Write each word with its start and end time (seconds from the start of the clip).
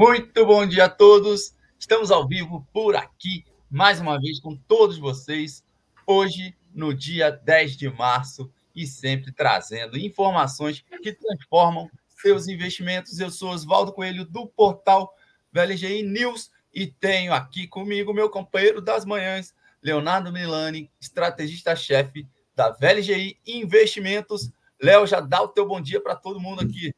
Muito 0.00 0.46
bom 0.46 0.66
dia 0.66 0.86
a 0.86 0.88
todos. 0.88 1.54
Estamos 1.78 2.10
ao 2.10 2.26
vivo 2.26 2.66
por 2.72 2.96
aqui, 2.96 3.44
mais 3.70 4.00
uma 4.00 4.18
vez 4.18 4.40
com 4.40 4.56
todos 4.56 4.96
vocês, 4.96 5.62
hoje, 6.06 6.56
no 6.74 6.94
dia 6.94 7.30
10 7.30 7.76
de 7.76 7.90
março, 7.90 8.50
e 8.74 8.86
sempre 8.86 9.30
trazendo 9.30 9.98
informações 9.98 10.82
que 11.02 11.12
transformam 11.12 11.90
seus 12.08 12.48
investimentos. 12.48 13.20
Eu 13.20 13.30
sou 13.30 13.50
Oswaldo 13.50 13.92
Coelho, 13.92 14.24
do 14.24 14.46
portal 14.46 15.14
VLGI 15.52 16.02
News, 16.02 16.50
e 16.72 16.86
tenho 16.86 17.34
aqui 17.34 17.66
comigo 17.66 18.14
meu 18.14 18.30
companheiro 18.30 18.80
das 18.80 19.04
manhãs, 19.04 19.54
Leonardo 19.82 20.32
Milani, 20.32 20.90
estrategista-chefe 20.98 22.26
da 22.56 22.70
VLGI 22.70 23.38
Investimentos. 23.46 24.50
Léo, 24.82 25.06
já 25.06 25.20
dá 25.20 25.42
o 25.42 25.48
teu 25.48 25.68
bom 25.68 25.78
dia 25.78 26.00
para 26.00 26.16
todo 26.16 26.40
mundo 26.40 26.62
aqui. 26.62 26.90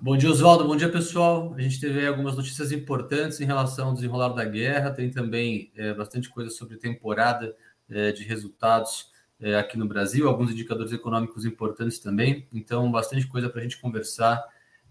Bom 0.00 0.16
dia, 0.16 0.30
Oswaldo. 0.30 0.66
Bom 0.66 0.76
dia, 0.76 0.90
pessoal. 0.90 1.54
A 1.56 1.60
gente 1.60 1.80
teve 1.80 2.06
algumas 2.06 2.36
notícias 2.36 2.72
importantes 2.72 3.40
em 3.40 3.44
relação 3.44 3.88
ao 3.88 3.94
desenrolar 3.94 4.28
da 4.30 4.44
guerra. 4.44 4.90
Tem 4.90 5.10
também 5.10 5.70
é, 5.76 5.94
bastante 5.94 6.28
coisa 6.28 6.50
sobre 6.50 6.76
temporada 6.76 7.54
é, 7.88 8.12
de 8.12 8.24
resultados 8.24 9.10
é, 9.40 9.56
aqui 9.56 9.76
no 9.76 9.86
Brasil, 9.86 10.28
alguns 10.28 10.50
indicadores 10.50 10.92
econômicos 10.92 11.44
importantes 11.44 11.98
também. 11.98 12.46
Então, 12.52 12.90
bastante 12.90 13.26
coisa 13.26 13.48
para 13.48 13.60
a 13.60 13.62
gente 13.62 13.78
conversar, 13.78 14.42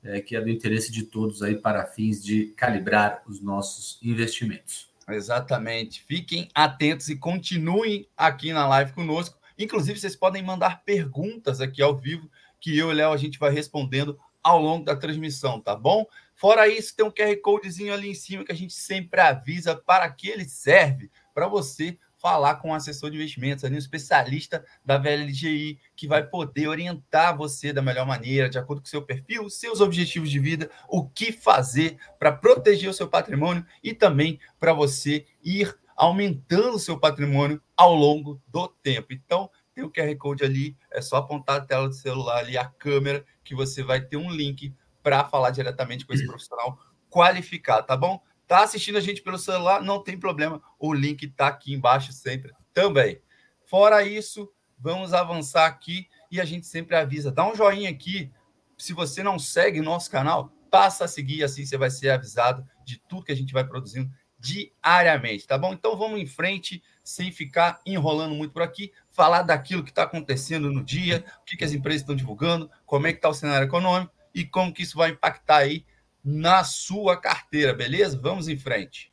é, 0.03 0.21
que 0.21 0.35
é 0.35 0.41
do 0.41 0.49
interesse 0.49 0.91
de 0.91 1.04
todos 1.04 1.41
aí 1.41 1.55
para 1.55 1.85
fins 1.85 2.23
de 2.23 2.48
calibrar 2.55 3.23
os 3.27 3.41
nossos 3.41 3.99
investimentos. 4.04 4.90
Exatamente. 5.07 6.04
Fiquem 6.04 6.49
atentos 6.54 7.10
e 7.10 7.15
continuem 7.15 8.07
aqui 8.17 8.51
na 8.54 8.67
live 8.67 8.93
conosco. 8.93 9.38
Inclusive, 9.57 9.99
vocês 9.99 10.15
podem 10.15 10.43
mandar 10.43 10.84
perguntas 10.84 11.62
aqui 11.62 11.82
ao 11.82 11.95
vivo, 11.95 12.29
que 12.60 12.77
eu 12.77 12.91
e 12.91 12.93
Léo 12.93 13.12
a 13.12 13.17
gente 13.17 13.40
vai 13.40 13.51
respondendo 13.51 14.20
ao 14.46 14.62
longo 14.62 14.85
da 14.85 14.96
transmissão, 14.96 15.60
tá 15.60 15.76
bom? 15.76 16.05
Fora 16.35 16.68
isso, 16.68 16.96
tem 16.96 17.04
um 17.04 17.10
QR 17.10 17.35
Codezinho 17.41 17.91
ali 17.91 18.12
em 18.12 18.13
cima 18.13 18.46
que 18.46 18.51
a 18.51 18.55
gente 18.55 18.76
sempre 18.76 19.20
avisa 19.20 19.76
para 19.76 20.07
que 20.07 20.29
ele 20.29 20.46
serve 20.46 21.10
para 21.34 21.48
você 21.48 21.98
falar 22.20 22.55
com 22.55 22.70
um 22.70 22.73
assessor 22.73 23.10
de 23.10 23.18
investimentos, 23.18 23.63
ali, 23.63 23.73
um 23.76 23.79
especialista 23.79 24.63
da 24.85 24.99
VLGI, 24.99 25.79
que 25.96 26.07
vai 26.07 26.23
poder 26.23 26.68
orientar 26.68 27.35
você 27.35 27.73
da 27.73 27.82
melhor 27.82 28.05
maneira, 28.05 28.48
de 28.48 28.60
acordo 28.60 28.82
com 28.82 28.85
o 28.85 28.90
seu 28.90 29.01
perfil, 29.01 29.49
seus 29.49 29.82
objetivos 29.82 30.29
de 30.29 30.38
vida, 30.40 30.70
o 30.88 31.10
que 31.10 31.32
fazer 31.32 31.98
para 32.20 32.32
proteger 32.32 32.90
o 32.90 32.93
seu 32.93 33.07
patrimônio 33.07 33.66
e 33.84 33.96
também 33.96 34.40
para 34.60 34.73
você 34.73 35.26
ir 35.43 35.76
aumentando 35.96 36.76
o 36.76 36.79
seu 36.79 36.99
patrimônio 36.99 37.60
ao 37.76 37.96
longo 37.96 38.40
do 38.48 38.68
tempo. 38.68 39.12
Então, 39.12 39.49
tem 39.76 39.84
o 39.84 39.91
QR 39.91 40.15
Code 40.18 40.43
ali, 40.45 40.77
é 40.90 41.01
só 41.01 41.18
apontar 41.18 41.57
a 41.57 41.62
tela 41.62 41.90
do 41.90 41.93
celular 41.93 42.37
ali, 42.37 42.57
a 42.57 42.65
câmera, 42.65 43.26
que 43.43 43.54
você 43.54 43.84
vai 43.84 43.99
ter 43.99 44.15
um 44.15 44.32
link 44.32 44.73
para 45.04 45.26
falar 45.26 45.51
diretamente 45.51 46.05
com 46.05 46.13
esse 46.13 46.26
profissional 46.26 46.79
qualificado, 47.09 47.85
tá 47.85 47.98
bom? 47.98 48.23
Tá 48.48 48.63
assistindo 48.63 48.98
a 48.98 49.01
gente 49.01 49.21
pelo 49.21 49.37
celular, 49.37 49.82
não 49.82 50.01
tem 50.01 50.17
problema, 50.17 50.62
o 50.79 50.93
link 50.93 51.27
tá 51.27 51.48
aqui 51.48 51.73
embaixo 51.73 52.13
sempre 52.13 52.54
também. 52.73 53.21
Fora 53.65 54.01
isso, 54.04 54.49
vamos 54.79 55.13
avançar 55.13 55.65
aqui 55.65 56.07
e 56.32 56.39
a 56.39 56.45
gente 56.45 56.65
sempre 56.65 56.95
avisa, 56.95 57.32
dá 57.32 57.45
um 57.45 57.55
joinha 57.55 57.89
aqui. 57.89 58.32
Se 58.77 58.93
você 58.93 59.21
não 59.21 59.37
segue 59.37 59.82
nosso 59.82 60.10
canal, 60.10 60.51
passa 60.71 61.05
a 61.05 61.07
seguir, 61.07 61.43
assim 61.43 61.65
você 61.65 61.77
vai 61.77 61.89
ser 61.89 62.10
avisado 62.12 62.65
de 62.85 62.98
tudo 63.10 63.26
que 63.26 63.32
a 63.32 63.35
gente 63.35 63.54
vai 63.54 63.65
produzindo 63.65 64.09
diariamente, 64.46 65.47
tá 65.47 65.57
bom? 65.57 65.74
Então 65.74 65.97
vamos 65.97 66.19
em 66.19 66.25
frente, 66.28 66.84
sem 67.03 67.31
ficar 67.31 67.81
enrolando 67.84 68.35
muito 68.35 68.51
por 68.51 68.62
aqui, 68.62 68.91
falar 69.09 69.41
daquilo 69.41 69.84
que 69.84 69.90
está 69.90 70.03
acontecendo 70.03 70.72
no 70.72 70.84
dia, 70.84 71.25
o 71.41 71.45
que, 71.45 71.57
que 71.57 71.63
as 71.63 71.73
empresas 71.73 72.01
estão 72.01 72.16
divulgando, 72.16 72.69
como 72.85 73.07
é 73.07 73.11
que 73.11 73.17
está 73.17 73.28
o 73.28 73.33
cenário 73.33 73.66
econômico 73.66 74.13
e 74.33 74.45
como 74.45 74.72
que 74.72 74.83
isso 74.83 74.97
vai 74.97 75.09
impactar 75.09 75.57
aí 75.57 75.83
na 76.23 76.63
sua 76.63 77.17
carteira, 77.17 77.73
beleza? 77.73 78.19
Vamos 78.22 78.47
em 78.47 78.57
frente. 78.57 79.11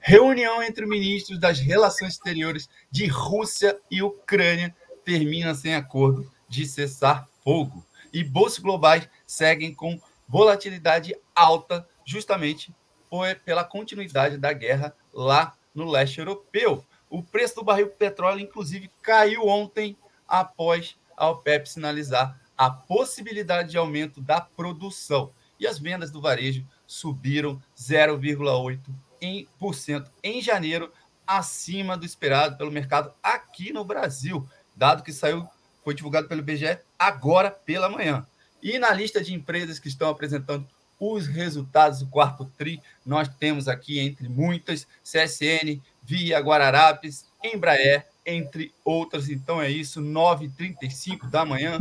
Reunião 0.00 0.62
entre 0.62 0.86
ministros 0.86 1.38
das 1.38 1.60
relações 1.60 2.14
exteriores 2.14 2.68
de 2.90 3.06
Rússia 3.06 3.78
e 3.88 4.02
Ucrânia 4.02 4.74
termina 5.04 5.54
sem 5.54 5.76
acordo 5.76 6.28
de 6.48 6.66
cessar 6.66 7.28
fogo 7.44 7.84
e 8.12 8.24
bolsas 8.24 8.58
globais 8.58 9.08
seguem 9.26 9.74
com 9.74 10.00
volatilidade 10.28 11.16
alta, 11.34 11.88
justamente 12.04 12.72
por, 13.08 13.34
pela 13.44 13.64
continuidade 13.64 14.36
da 14.38 14.52
guerra 14.52 14.94
lá 15.12 15.54
no 15.74 15.90
leste 15.90 16.18
europeu. 16.18 16.84
O 17.08 17.22
preço 17.22 17.54
do 17.56 17.64
barril 17.64 17.88
de 17.88 17.96
petróleo, 17.96 18.40
inclusive, 18.40 18.90
caiu 19.02 19.48
ontem 19.48 19.96
após 20.28 20.96
a 21.16 21.28
OPEP 21.28 21.68
sinalizar 21.68 22.38
a 22.56 22.70
possibilidade 22.70 23.70
de 23.70 23.78
aumento 23.78 24.20
da 24.20 24.40
produção. 24.40 25.32
E 25.58 25.66
as 25.66 25.78
vendas 25.78 26.10
do 26.10 26.20
varejo 26.20 26.66
subiram 26.86 27.60
0,8% 27.76 30.10
em 30.22 30.40
janeiro, 30.40 30.92
acima 31.26 31.96
do 31.96 32.06
esperado 32.06 32.56
pelo 32.56 32.70
mercado 32.70 33.12
aqui 33.22 33.72
no 33.72 33.84
Brasil, 33.84 34.48
dado 34.76 35.02
que 35.02 35.12
saiu 35.12 35.48
foi 35.84 35.94
divulgado 35.94 36.28
pelo 36.28 36.40
IBGE 36.40 36.78
agora 36.98 37.50
pela 37.50 37.88
manhã. 37.88 38.26
E 38.62 38.78
na 38.78 38.92
lista 38.92 39.22
de 39.22 39.34
empresas 39.34 39.78
que 39.78 39.88
estão 39.88 40.08
apresentando 40.08 40.66
os 40.98 41.26
resultados 41.26 42.00
do 42.00 42.06
quarto 42.08 42.44
TRI, 42.58 42.80
nós 43.06 43.26
temos 43.26 43.68
aqui, 43.68 43.98
entre 43.98 44.28
muitas, 44.28 44.86
CSN, 45.02 45.80
Via, 46.02 46.38
Guararapes, 46.38 47.26
Embraer, 47.42 48.06
entre 48.26 48.74
outras. 48.84 49.30
Então 49.30 49.62
é 49.62 49.70
isso, 49.70 50.02
9h35 50.02 51.30
da 51.30 51.44
manhã. 51.44 51.78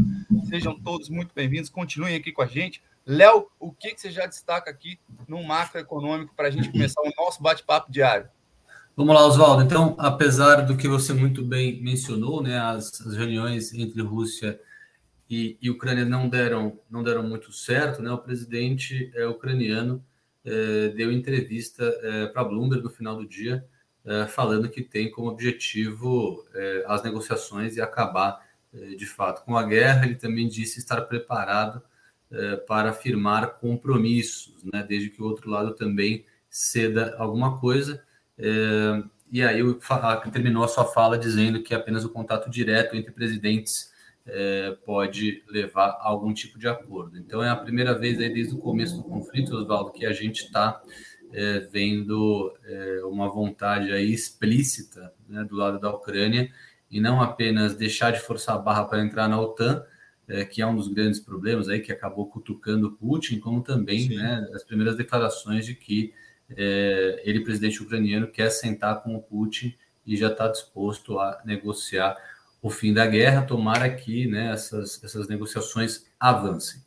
Sejam 0.48 0.80
todos 0.80 1.10
muito 1.10 1.34
bem-vindos, 1.36 1.70
continuem 1.70 2.16
aqui 2.16 2.32
com 2.32 2.42
a 2.42 2.48
gente. 2.48 2.82
Léo, 3.06 3.48
o 3.60 3.72
que, 3.72 3.94
que 3.94 4.00
você 4.00 4.12
já 4.12 4.26
destaca 4.26 4.70
aqui 4.70 5.00
no 5.28 5.44
macroeconômico 5.44 6.34
para 6.36 6.48
a 6.48 6.52
gente 6.52 6.72
começar 6.72 7.02
o 7.02 7.12
nosso 7.18 7.42
bate-papo 7.42 7.92
diário? 7.92 8.30
Vamos 9.00 9.16
lá, 9.16 9.26
Oswaldo. 9.26 9.64
Então, 9.64 9.96
apesar 9.98 10.66
do 10.66 10.76
que 10.76 10.86
você 10.86 11.14
muito 11.14 11.42
bem 11.42 11.82
mencionou, 11.82 12.44
né, 12.44 12.60
as, 12.60 13.00
as 13.00 13.16
reuniões 13.16 13.74
entre 13.74 14.02
Rússia 14.02 14.60
e, 15.30 15.58
e, 15.62 15.70
Ucrânia 15.70 16.04
não 16.04 16.28
deram, 16.28 16.78
não 16.92 17.02
deram 17.02 17.24
muito 17.24 17.50
certo, 17.54 18.02
né? 18.02 18.12
O 18.12 18.18
presidente 18.18 19.10
é, 19.16 19.26
ucraniano 19.26 20.04
é, 20.44 20.90
deu 20.90 21.14
entrevista 21.14 21.82
é, 22.04 22.28
para 22.28 22.44
Bloomberg 22.44 22.84
no 22.84 22.90
final 22.90 23.16
do 23.16 23.26
dia, 23.26 23.66
é, 24.04 24.28
falando 24.28 24.68
que 24.68 24.84
tem 24.84 25.10
como 25.10 25.30
objetivo 25.30 26.46
as 26.86 27.02
negociações 27.02 27.78
e 27.78 27.82
acabar 27.82 28.46
de 28.98 29.06
fato 29.06 29.46
com 29.46 29.56
a 29.56 29.64
guerra. 29.64 30.06
Ele 30.06 30.16
também 30.16 30.50
disse 30.50 30.78
estar 30.78 31.00
preparado 31.04 31.82
para 32.68 32.92
firmar 32.92 33.60
compromissos, 33.62 34.62
né? 34.66 34.86
Desde 34.86 35.10
que 35.10 35.22
o 35.22 35.26
outro 35.26 35.50
lado 35.50 35.74
também 35.74 36.26
ceda 36.50 37.16
alguma 37.18 37.58
coisa. 37.62 38.04
É, 38.40 39.04
e 39.32 39.44
aí 39.44 39.60
terminou 40.32 40.64
a 40.64 40.68
sua 40.68 40.86
fala 40.86 41.18
dizendo 41.18 41.62
que 41.62 41.76
apenas 41.76 42.04
o 42.04 42.10
contato 42.10 42.50
direto 42.50 42.96
entre 42.96 43.12
presidentes 43.12 43.92
é, 44.26 44.78
pode 44.86 45.44
levar 45.50 45.90
a 45.90 46.08
algum 46.08 46.34
tipo 46.34 46.58
de 46.58 46.68
acordo. 46.68 47.18
Então 47.18 47.44
é 47.44 47.50
a 47.50 47.56
primeira 47.56 47.98
vez 47.98 48.20
aí 48.20 48.34
desde 48.34 48.56
o 48.56 48.60
começo 48.60 48.98
do 48.98 49.04
conflito, 49.04 49.56
Oswaldo, 49.56 49.92
que 49.92 50.06
a 50.06 50.14
gente 50.14 50.46
está 50.46 50.82
é, 51.32 51.60
vendo 51.60 52.54
é, 52.64 53.02
uma 53.06 53.30
vontade 53.30 53.92
aí 53.92 54.12
explícita 54.12 55.14
né, 55.28 55.44
do 55.44 55.56
lado 55.56 55.80
da 55.80 55.94
Ucrânia 55.94 56.52
e 56.90 57.00
não 57.00 57.22
apenas 57.22 57.76
deixar 57.76 58.12
de 58.12 58.20
forçar 58.20 58.56
a 58.56 58.60
barra 58.60 58.86
para 58.86 59.04
entrar 59.04 59.28
na 59.28 59.40
OTAN, 59.40 59.84
é, 60.28 60.44
que 60.44 60.62
é 60.62 60.66
um 60.66 60.76
dos 60.76 60.88
grandes 60.88 61.20
problemas 61.20 61.70
aí 61.70 61.80
que 61.80 61.92
acabou 61.92 62.28
cutucando 62.28 62.92
Putin, 62.94 63.40
como 63.40 63.62
também 63.62 64.10
né, 64.10 64.48
as 64.54 64.64
primeiras 64.64 64.96
declarações 64.96 65.66
de 65.66 65.76
que 65.76 66.14
é, 66.56 67.22
ele, 67.24 67.44
presidente 67.44 67.82
ucraniano, 67.82 68.28
quer 68.28 68.50
sentar 68.50 69.02
com 69.02 69.16
o 69.16 69.22
Putin 69.22 69.76
e 70.06 70.18
já 70.18 70.28
está 70.28 70.48
disposto 70.48 71.20
a 71.20 71.42
negociar 71.46 72.18
o 72.62 72.70
fim 72.70 72.94
da 72.94 73.06
guerra. 73.06 73.44
Tomara 73.44 73.90
que 73.90 74.28
né, 74.28 74.52
essas, 74.52 75.04
essas 75.04 75.28
negociações 75.28 76.06
avancem. 76.20 76.82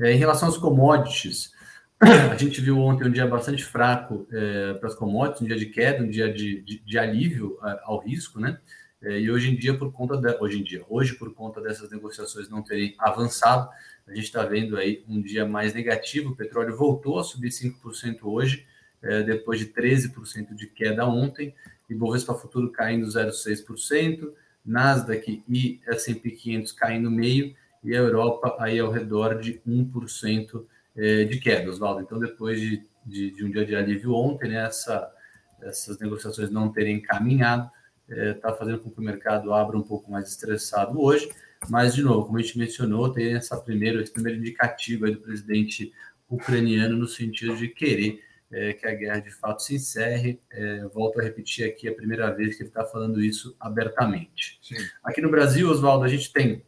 É, 0.00 0.12
em 0.12 0.16
relação 0.16 0.48
às 0.48 0.56
commodities, 0.56 1.52
a 2.00 2.36
gente 2.36 2.60
viu 2.60 2.78
ontem 2.78 3.06
um 3.06 3.12
dia 3.12 3.26
bastante 3.26 3.64
fraco 3.64 4.26
é, 4.32 4.74
para 4.74 4.88
as 4.88 4.94
commodities, 4.94 5.42
um 5.42 5.46
dia 5.46 5.56
de 5.56 5.66
queda, 5.66 6.02
um 6.02 6.08
dia 6.08 6.32
de, 6.32 6.62
de, 6.62 6.78
de 6.80 6.98
alívio 6.98 7.58
é, 7.64 7.80
ao 7.84 8.00
risco, 8.00 8.40
né? 8.40 8.58
É, 9.02 9.20
e 9.20 9.30
hoje 9.30 9.50
em 9.50 9.56
dia, 9.56 9.76
por 9.76 9.92
conta 9.92 10.16
de, 10.16 10.34
hoje 10.40 10.58
em 10.58 10.62
dia, 10.64 10.82
hoje 10.88 11.14
por 11.14 11.32
conta 11.34 11.60
dessas 11.60 11.90
negociações 11.90 12.48
não 12.48 12.62
terem 12.62 12.94
avançado, 12.98 13.68
a 14.06 14.14
gente 14.14 14.24
está 14.24 14.42
vendo 14.44 14.76
aí 14.76 15.04
um 15.06 15.20
dia 15.20 15.46
mais 15.46 15.74
negativo. 15.74 16.30
O 16.30 16.36
petróleo 16.36 16.76
voltou 16.76 17.18
a 17.18 17.24
subir 17.24 17.50
5% 17.50 18.20
hoje, 18.22 18.66
é, 19.04 19.22
depois 19.22 19.58
de 19.58 19.66
13% 19.66 20.54
de 20.54 20.66
queda 20.66 21.06
ontem, 21.06 21.54
Ibovespa 21.88 22.34
Futuro 22.34 22.70
caindo 22.70 23.06
0,6%, 23.06 24.32
Nasdaq 24.64 25.42
e 25.46 25.80
S&P 25.86 26.30
500 26.30 26.72
caindo 26.72 27.10
meio, 27.10 27.54
e 27.82 27.94
a 27.94 27.98
Europa 27.98 28.56
aí 28.58 28.78
ao 28.78 28.90
redor 28.90 29.38
de 29.38 29.60
1% 29.68 30.64
é, 30.96 31.24
de 31.24 31.38
queda, 31.38 31.68
Oswaldo. 31.68 32.00
Então, 32.00 32.18
depois 32.18 32.58
de, 32.58 32.82
de, 33.04 33.30
de, 33.30 33.44
um 33.44 33.50
dia 33.50 33.66
de 33.66 33.76
alívio 33.76 34.14
ontem, 34.14 34.48
né, 34.48 34.64
essa, 34.64 35.12
essas 35.60 35.98
negociações 35.98 36.50
não 36.50 36.72
terem 36.72 37.00
caminhado, 37.02 37.70
está 38.08 38.22
é, 38.22 38.32
tá 38.32 38.54
fazendo 38.54 38.78
com 38.78 38.90
que 38.90 38.98
o 38.98 39.02
mercado 39.02 39.52
abra 39.52 39.76
um 39.76 39.82
pouco 39.82 40.10
mais 40.10 40.30
estressado 40.30 40.98
hoje, 41.00 41.28
Mas, 41.68 41.94
de 41.94 42.02
novo, 42.02 42.26
como 42.26 42.38
a 42.38 42.42
gente 42.42 42.58
mencionou, 42.58 43.10
tem 43.10 43.34
essa 43.34 43.56
primeira, 43.56 44.02
esse 44.02 44.12
primeiro 44.12 44.38
indicativo 44.38 45.10
do 45.10 45.20
presidente 45.20 45.92
ucraniano 46.28 46.96
no 46.96 47.06
sentido 47.06 47.56
de 47.56 47.68
querer 47.68 48.22
é, 48.54 48.72
que 48.72 48.86
a 48.86 48.94
guerra 48.94 49.18
de 49.18 49.30
fato 49.30 49.62
se 49.62 49.74
encerre. 49.74 50.40
É, 50.50 50.84
volto 50.94 51.18
a 51.18 51.22
repetir 51.22 51.66
aqui, 51.66 51.88
a 51.88 51.94
primeira 51.94 52.30
vez 52.30 52.56
que 52.56 52.62
ele 52.62 52.68
está 52.68 52.84
falando 52.84 53.22
isso 53.22 53.56
abertamente. 53.58 54.60
Sim. 54.62 54.76
Aqui 55.02 55.20
no 55.20 55.30
Brasil, 55.30 55.68
Oswaldo, 55.68 56.04
a 56.04 56.08
gente 56.08 56.32
tem 56.32 56.64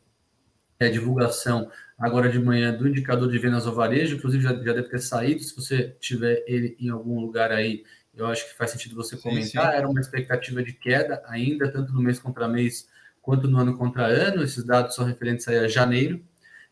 é, 0.80 0.88
divulgação 0.88 1.70
agora 1.96 2.28
de 2.28 2.40
manhã 2.40 2.76
do 2.76 2.88
indicador 2.88 3.30
de 3.30 3.38
vendas 3.38 3.66
ao 3.66 3.74
varejo, 3.74 4.16
inclusive 4.16 4.42
já, 4.42 4.52
já 4.52 4.72
deve 4.72 4.88
ter 4.88 4.98
saído. 4.98 5.40
Se 5.42 5.54
você 5.54 5.96
tiver 6.00 6.42
ele 6.46 6.76
em 6.80 6.90
algum 6.90 7.20
lugar 7.20 7.52
aí, 7.52 7.84
eu 8.14 8.26
acho 8.26 8.48
que 8.48 8.56
faz 8.56 8.72
sentido 8.72 8.96
você 8.96 9.16
comentar. 9.16 9.66
Sim, 9.66 9.70
sim. 9.70 9.76
Era 9.76 9.88
uma 9.88 10.00
expectativa 10.00 10.62
de 10.64 10.72
queda 10.72 11.22
ainda, 11.26 11.70
tanto 11.70 11.92
no 11.92 12.02
mês 12.02 12.18
contra 12.18 12.48
mês 12.48 12.88
quanto 13.22 13.46
no 13.46 13.58
ano 13.58 13.78
contra 13.78 14.06
ano. 14.06 14.42
Esses 14.42 14.64
dados 14.64 14.94
são 14.96 15.04
referentes 15.04 15.46
a 15.46 15.68
janeiro. 15.68 16.20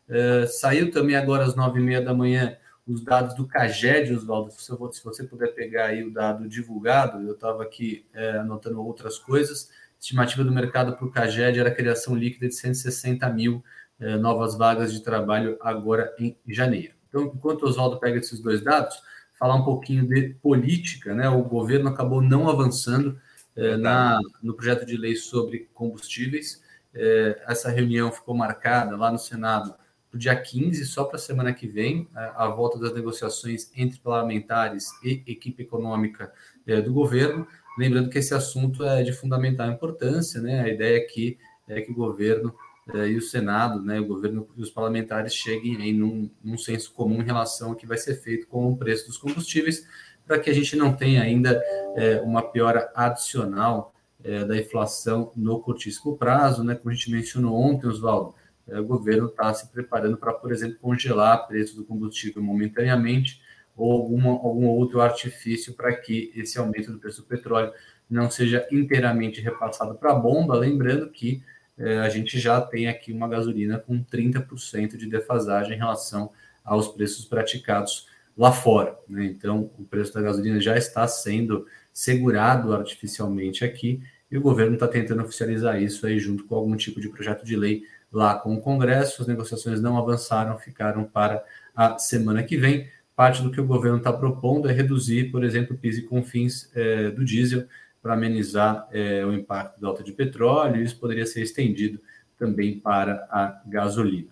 Uh, 0.09 0.45
saiu 0.47 0.91
também 0.91 1.15
agora 1.15 1.45
às 1.45 1.55
nove 1.55 1.79
e 1.79 1.83
meia 1.83 2.01
da 2.01 2.13
manhã 2.13 2.57
os 2.87 3.03
dados 3.03 3.35
do 3.35 3.47
CAGED, 3.47 4.13
Oswaldo, 4.13 4.51
se, 4.51 4.65
se 4.65 5.03
você 5.03 5.23
puder 5.23 5.53
pegar 5.55 5.87
aí 5.87 6.03
o 6.03 6.11
dado 6.11 6.47
divulgado, 6.47 7.21
eu 7.25 7.33
estava 7.33 7.63
aqui 7.63 8.05
é, 8.13 8.37
anotando 8.37 8.81
outras 8.81 9.17
coisas, 9.17 9.69
estimativa 9.99 10.43
do 10.43 10.51
mercado 10.51 10.95
para 10.95 11.05
o 11.05 11.11
CAGED 11.11 11.59
era 11.59 11.69
a 11.69 11.75
criação 11.75 12.15
líquida 12.15 12.47
de 12.47 12.55
160 12.55 13.27
mil 13.29 13.63
é, 13.99 14.17
novas 14.17 14.55
vagas 14.55 14.93
de 14.93 15.01
trabalho 15.01 15.57
agora 15.61 16.13
em 16.19 16.37
janeiro. 16.47 16.93
Então, 17.09 17.23
enquanto 17.23 17.63
o 17.63 17.67
Oswaldo 17.67 17.99
pega 17.99 18.19
esses 18.19 18.39
dois 18.39 18.61
dados, 18.61 19.01
falar 19.39 19.55
um 19.55 19.63
pouquinho 19.63 20.07
de 20.07 20.35
política, 20.41 21.13
né? 21.13 21.29
O 21.29 21.43
governo 21.43 21.89
acabou 21.89 22.21
não 22.21 22.49
avançando 22.49 23.19
é, 23.55 23.77
na, 23.77 24.19
no 24.43 24.53
projeto 24.53 24.85
de 24.85 24.97
lei 24.97 25.15
sobre 25.15 25.69
combustíveis. 25.73 26.61
É, 26.93 27.41
essa 27.47 27.69
reunião 27.69 28.11
ficou 28.11 28.35
marcada 28.35 28.95
lá 28.95 29.11
no 29.11 29.17
Senado 29.17 29.73
para 30.15 30.17
o 30.17 30.19
dia 30.19 30.35
15, 30.35 30.85
só 30.85 31.03
para 31.03 31.17
a 31.17 31.19
semana 31.19 31.53
que 31.53 31.67
vem, 31.67 32.07
a, 32.15 32.45
a, 32.45 32.47
volta 32.47 32.79
das 32.79 32.93
negociações 32.93 33.69
entre 33.75 33.99
parlamentares 33.99 34.87
e 35.03 35.21
equipe 35.27 35.63
econômica 35.63 36.31
é, 36.65 36.81
do 36.81 36.93
governo. 36.93 37.45
Lembrando 37.77 38.09
que 38.09 38.17
esse 38.17 38.33
assunto 38.33 38.83
é 38.85 39.03
de 39.03 39.11
fundamental 39.11 39.69
importância, 39.69 40.41
né? 40.41 40.61
A 40.61 40.69
ideia 40.69 40.97
aqui 40.97 41.37
é 41.67 41.81
que 41.81 41.91
o 41.91 41.95
governo 41.95 42.55
é, 42.93 43.09
e 43.09 43.17
o 43.17 43.21
Senado, 43.21 43.81
né, 43.81 43.99
o 43.99 44.05
governo 44.05 44.47
e 44.55 44.61
os 44.61 44.69
parlamentares 44.69 45.33
cheguem 45.33 45.75
aí 45.81 45.91
num, 45.91 46.29
num 46.41 46.57
senso 46.57 46.93
comum 46.93 47.21
em 47.21 47.25
relação 47.25 47.69
ao 47.69 47.75
que 47.75 47.87
vai 47.87 47.97
ser 47.97 48.15
feito 48.21 48.47
com 48.47 48.71
o 48.71 48.77
preço 48.77 49.07
dos 49.07 49.17
combustíveis, 49.17 49.85
para 50.25 50.39
que 50.39 50.49
a 50.49 50.53
gente 50.53 50.75
não 50.75 50.93
tenha 50.93 51.21
ainda 51.21 51.61
é, 51.95 52.21
uma 52.21 52.41
piora 52.41 52.89
adicional 52.95 53.93
é, 54.23 54.45
da 54.45 54.55
inflação 54.55 55.31
no 55.35 55.59
curtíssimo 55.59 56.15
prazo, 56.15 56.63
né? 56.63 56.75
Como 56.75 56.89
a 56.89 56.93
gente 56.93 57.11
mencionou 57.11 57.55
ontem, 57.59 57.87
Oswaldo, 57.87 58.33
o 58.67 58.83
governo 58.83 59.27
está 59.27 59.53
se 59.53 59.67
preparando 59.71 60.17
para, 60.17 60.33
por 60.33 60.51
exemplo, 60.51 60.77
congelar 60.79 61.47
preço 61.47 61.75
do 61.75 61.83
combustível 61.83 62.41
momentaneamente 62.41 63.41
ou 63.75 63.91
alguma, 63.91 64.29
algum 64.29 64.67
outro 64.67 65.01
artifício 65.01 65.73
para 65.73 65.93
que 65.93 66.31
esse 66.35 66.57
aumento 66.57 66.91
do 66.91 66.99
preço 66.99 67.21
do 67.21 67.27
petróleo 67.27 67.71
não 68.09 68.29
seja 68.29 68.67
inteiramente 68.71 69.41
repassado 69.41 69.95
para 69.95 70.11
a 70.11 70.15
bomba, 70.15 70.55
lembrando 70.55 71.09
que 71.09 71.43
é, 71.77 71.99
a 71.99 72.09
gente 72.09 72.39
já 72.39 72.61
tem 72.61 72.87
aqui 72.87 73.11
uma 73.11 73.27
gasolina 73.27 73.77
com 73.77 74.03
30% 74.03 74.95
de 74.95 75.07
defasagem 75.07 75.75
em 75.75 75.79
relação 75.79 76.31
aos 76.63 76.87
preços 76.87 77.25
praticados 77.25 78.07
lá 78.37 78.51
fora. 78.51 78.97
Né? 79.07 79.25
Então, 79.25 79.69
o 79.77 79.83
preço 79.83 80.13
da 80.13 80.21
gasolina 80.21 80.59
já 80.59 80.77
está 80.77 81.07
sendo 81.07 81.67
segurado 81.91 82.73
artificialmente 82.73 83.63
aqui 83.63 84.01
e 84.31 84.37
o 84.37 84.41
governo 84.41 84.73
está 84.73 84.87
tentando 84.87 85.21
oficializar 85.21 85.81
isso 85.81 86.05
aí 86.05 86.19
junto 86.19 86.45
com 86.45 86.55
algum 86.55 86.75
tipo 86.75 86.99
de 86.99 87.09
projeto 87.09 87.45
de 87.45 87.55
lei 87.55 87.83
lá 88.11 88.35
com 88.35 88.53
o 88.55 88.61
Congresso, 88.61 89.21
as 89.21 89.27
negociações 89.27 89.81
não 89.81 89.97
avançaram, 89.97 90.57
ficaram 90.57 91.03
para 91.03 91.43
a 91.75 91.97
semana 91.97 92.43
que 92.43 92.57
vem. 92.57 92.87
Parte 93.15 93.41
do 93.41 93.51
que 93.51 93.61
o 93.61 93.65
governo 93.65 93.97
está 93.97 94.11
propondo 94.11 94.69
é 94.69 94.73
reduzir, 94.73 95.31
por 95.31 95.43
exemplo, 95.43 95.75
o 95.75 95.79
PIS 95.79 95.99
e 95.99 96.01
CONFINS 96.03 96.71
é, 96.75 97.11
do 97.11 97.23
diesel 97.23 97.65
para 98.01 98.13
amenizar 98.13 98.87
é, 98.91 99.25
o 99.25 99.33
impacto 99.33 99.81
da 99.81 99.87
alta 99.87 100.03
de 100.03 100.11
petróleo, 100.11 100.83
isso 100.83 100.99
poderia 100.99 101.25
ser 101.25 101.41
estendido 101.41 101.99
também 102.37 102.79
para 102.79 103.27
a 103.31 103.61
gasolina. 103.65 104.27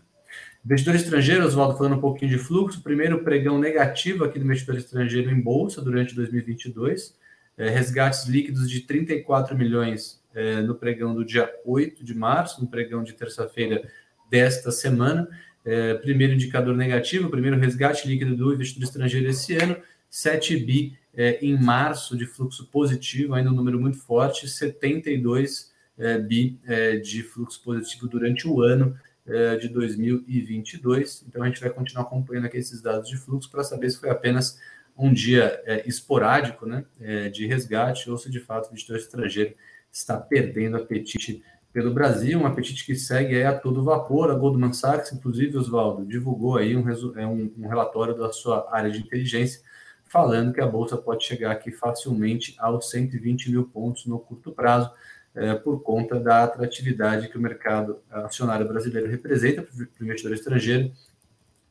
Investidor 0.66 0.96
estrangeiro, 0.96 1.46
Oswaldo, 1.46 1.78
falando 1.78 1.96
um 1.96 2.00
pouquinho 2.00 2.32
de 2.32 2.38
fluxo, 2.38 2.82
primeiro 2.82 3.24
pregão 3.24 3.60
negativo 3.60 4.24
aqui 4.24 4.40
do 4.40 4.46
investidor 4.46 4.78
estrangeiro 4.78 5.32
em 5.32 5.42
bolsa 5.42 5.82
durante 5.82 6.16
2022, 6.16 7.18
é, 7.58 7.70
resgates 7.70 8.26
líquidos 8.26 8.70
de 8.70 8.82
34 8.82 9.58
milhões 9.58 10.23
é, 10.34 10.62
no 10.62 10.76
pregão 10.76 11.14
do 11.14 11.24
dia 11.24 11.54
8 11.66 12.04
de 12.04 12.14
março, 12.14 12.62
no 12.62 12.68
pregão 12.68 13.04
de 13.04 13.14
terça-feira 13.14 13.88
desta 14.30 14.72
semana. 14.72 15.28
É, 15.66 15.94
primeiro 15.94 16.34
indicador 16.34 16.76
negativo, 16.76 17.30
primeiro 17.30 17.58
resgate 17.58 18.08
líquido 18.08 18.36
do 18.36 18.54
investidor 18.54 18.84
estrangeiro 18.84 19.30
esse 19.30 19.56
ano, 19.56 19.78
7 20.10 20.58
bi 20.58 20.98
é, 21.16 21.38
em 21.46 21.58
março 21.58 22.18
de 22.18 22.26
fluxo 22.26 22.68
positivo, 22.68 23.34
ainda 23.34 23.50
um 23.50 23.54
número 23.56 23.80
muito 23.80 24.00
forte, 24.00 24.48
72 24.48 25.72
é, 25.98 26.18
bi 26.18 26.60
é, 26.66 26.98
de 26.98 27.22
fluxo 27.22 27.62
positivo 27.64 28.08
durante 28.08 28.48
o 28.48 28.62
ano 28.62 28.98
é, 29.26 29.56
de 29.56 29.70
2022. 29.70 31.26
Então 31.28 31.44
a 31.44 31.48
gente 31.48 31.62
vai 31.62 31.70
continuar 31.70 32.04
acompanhando 32.04 32.46
aqui 32.46 32.58
esses 32.58 32.82
dados 32.82 33.08
de 33.08 33.18
fluxo 33.18 33.50
para 33.50 33.64
saber 33.64 33.90
se 33.92 34.00
foi 34.00 34.10
apenas 34.10 34.60
um 34.98 35.12
dia 35.12 35.60
esporádico 35.88 36.68
né, 36.68 36.86
de 37.34 37.48
resgate 37.48 38.12
ou 38.12 38.16
se 38.16 38.30
de 38.30 38.40
fato 38.40 38.66
o 38.66 38.70
investidor 38.70 38.98
estrangeiro 38.98 39.56
está 39.94 40.18
perdendo 40.18 40.76
apetite 40.76 41.44
pelo 41.72 41.94
Brasil, 41.94 42.40
um 42.40 42.46
apetite 42.46 42.86
que 42.86 42.96
segue 42.96 43.44
a 43.44 43.58
todo 43.58 43.84
vapor. 43.84 44.32
A 44.32 44.36
Goldman 44.36 44.74
Sachs, 44.74 45.14
inclusive, 45.14 45.58
Oswaldo, 45.58 46.06
divulgou 46.06 46.58
aí 46.58 46.76
um, 46.76 46.90
é 47.18 47.26
um, 47.26 47.52
um 47.58 47.68
relatório 47.68 48.16
da 48.18 48.32
sua 48.32 48.68
área 48.72 48.92
de 48.92 49.00
inteligência 49.00 49.62
falando 50.06 50.54
que 50.54 50.62
a 50.62 50.68
Bolsa 50.68 50.96
pode 50.96 51.26
chegar 51.26 51.52
aqui 51.52 51.72
facilmente 51.72 52.56
aos 52.60 52.90
120 52.92 53.50
mil 53.50 53.64
pontos 53.64 54.06
no 54.06 54.20
curto 54.20 54.52
prazo, 54.52 54.92
é, 55.34 55.56
por 55.56 55.82
conta 55.82 56.20
da 56.20 56.44
atratividade 56.44 57.30
que 57.30 57.38
o 57.38 57.42
mercado 57.42 58.00
acionário 58.12 58.68
brasileiro 58.68 59.10
representa 59.10 59.64
para 59.64 59.74
o 59.74 60.04
investidor 60.04 60.34
estrangeiro, 60.34 60.92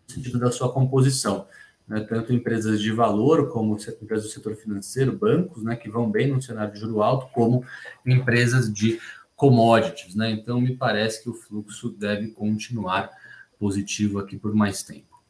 no 0.08 0.14
sentido 0.14 0.40
da 0.40 0.50
sua 0.50 0.72
composição 0.72 1.46
né, 1.92 2.00
tanto 2.08 2.32
empresas 2.32 2.80
de 2.80 2.90
valor, 2.90 3.50
como 3.50 3.76
empresas 4.00 4.24
do 4.24 4.32
setor 4.32 4.56
financeiro, 4.56 5.12
bancos, 5.12 5.62
né, 5.62 5.76
que 5.76 5.90
vão 5.90 6.10
bem 6.10 6.26
no 6.26 6.40
cenário 6.40 6.72
de 6.72 6.80
juro 6.80 7.02
alto, 7.02 7.26
como 7.34 7.66
empresas 8.06 8.72
de 8.72 8.98
commodities. 9.36 10.14
Né? 10.14 10.30
Então, 10.30 10.58
me 10.58 10.74
parece 10.74 11.22
que 11.22 11.28
o 11.28 11.34
fluxo 11.34 11.90
deve 11.90 12.28
continuar 12.28 13.10
positivo 13.58 14.18
aqui 14.18 14.38
por 14.38 14.54
mais 14.54 14.82
tempo. 14.82 15.20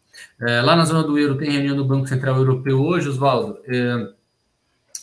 É, 0.41 0.61
lá 0.61 0.77
na 0.77 0.85
zona 0.85 1.03
do 1.03 1.19
euro 1.19 1.37
tem 1.37 1.51
reunião 1.51 1.75
do 1.75 1.85
Banco 1.85 2.07
Central 2.07 2.37
Europeu 2.37 2.81
hoje, 2.81 3.09
Oswaldo. 3.09 3.59
É, 3.67 4.13